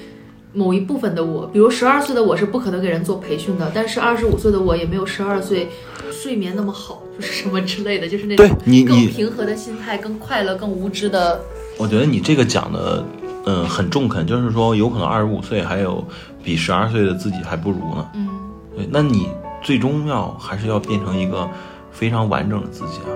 [0.56, 1.46] 某一部分的我。
[1.46, 5.68] 比如十二岁的我是不可能给人做培训的，但是二十五岁的我也没有十二岁
[6.10, 11.40] 睡眠那么好，就是什么之类的，就是那种更平和的心态，更快乐、更无知的。
[11.76, 13.04] 我觉得你这个讲的，
[13.44, 16.02] 嗯，很中肯，就是说有可能二十五岁还有
[16.42, 18.08] 比十二岁的自己还不如呢。
[18.14, 18.28] 嗯，
[18.74, 19.28] 对，那你
[19.62, 21.46] 最终要还是要变成一个
[21.92, 23.12] 非常完整的自己啊。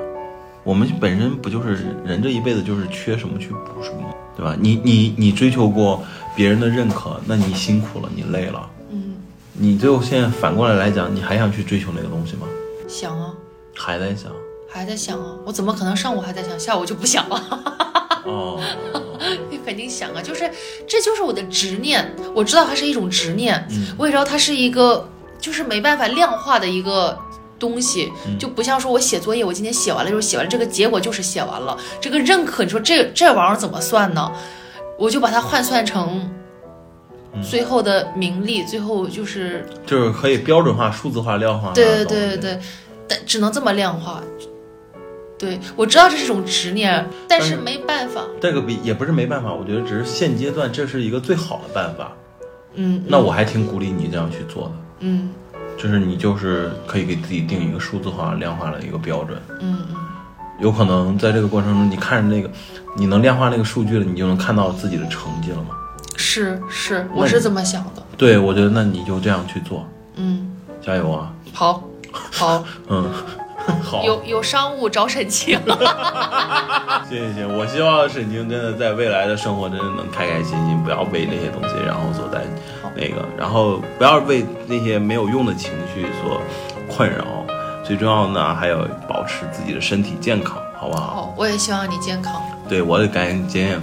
[0.62, 4.54] 我们本身不就是人这一辈子就是缺什么去补什么，对吧？
[4.60, 6.02] 你你你追求过
[6.40, 9.16] 别人的认可，那你辛苦了，你累了，嗯，
[9.52, 12.46] 你最后现在反过来来讲，你还想去追求那个东西吗？
[12.88, 13.34] 想啊，
[13.76, 14.32] 还在想？
[14.66, 18.22] 还在想啊，我怎么可能上午还在想，下午就不想了？
[18.24, 18.58] 哦，
[19.52, 20.50] 你肯定想啊，就是
[20.88, 23.88] 这就是我的执念，我知道它是一种执念，嗯。
[23.98, 25.06] 我也知道它是一个
[25.38, 27.18] 就是没办法量化的一个
[27.58, 28.38] 东西，嗯。
[28.38, 34.32] 就不像说我写作业，我今天写完了就是写完了，这个结果就是写完了，这个认可，你说这这玩意儿怎么算呢？
[35.00, 36.30] 我就把它换算成
[37.32, 41.72] 嗯最后的名利，最后就是就是可以标准化、数字化、量化。
[41.72, 42.60] 对对对对对，
[43.08, 44.22] 但只能这么量化。
[45.38, 48.26] 对，我知道这是一种执念，但是但是没办法。
[48.42, 52.12] 这个比也不是没办法，我觉得只是现阶段这是一个最好的办法。
[52.74, 55.30] 嗯，那我还挺鼓励你这样去做的，嗯
[55.78, 59.40] 就是你就是可以给自己定一个数字化、量化的一个标准。
[59.60, 59.96] 嗯嗯
[60.60, 62.50] 有可能在这个过程中，你看着那个，
[62.96, 65.76] 你能量化那个数据了，你就能看到自己的成绩了吗？
[66.16, 68.02] 是是，我是这么想的。
[68.16, 69.86] 对，我觉得那你就这样去做，
[70.16, 71.32] 嗯，加油啊！
[71.54, 71.82] 好，
[72.12, 73.10] 好， 嗯，
[73.82, 75.58] 好，有有商务找沈清。
[77.08, 82.42] 行行行，我希望沈清真的在未来的生活真的能开开心心，不要为那些东西然后所在
[82.94, 86.42] 那个，然后不要为那些没有用的情绪所
[86.86, 87.39] 困扰。
[87.90, 91.02] 最重要的呢，还有保持自己的身体健康，好不好？
[91.02, 92.40] 好，我也希望你健康。
[92.68, 93.80] 对，我得赶紧检验。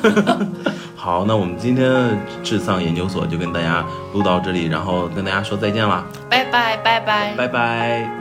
[0.96, 2.08] 好，那我们今天的
[2.42, 3.84] 智丧研究所就跟大家
[4.14, 7.34] 录到这里，然后跟大家说再见啦，拜拜拜拜。
[7.36, 8.19] 拜拜。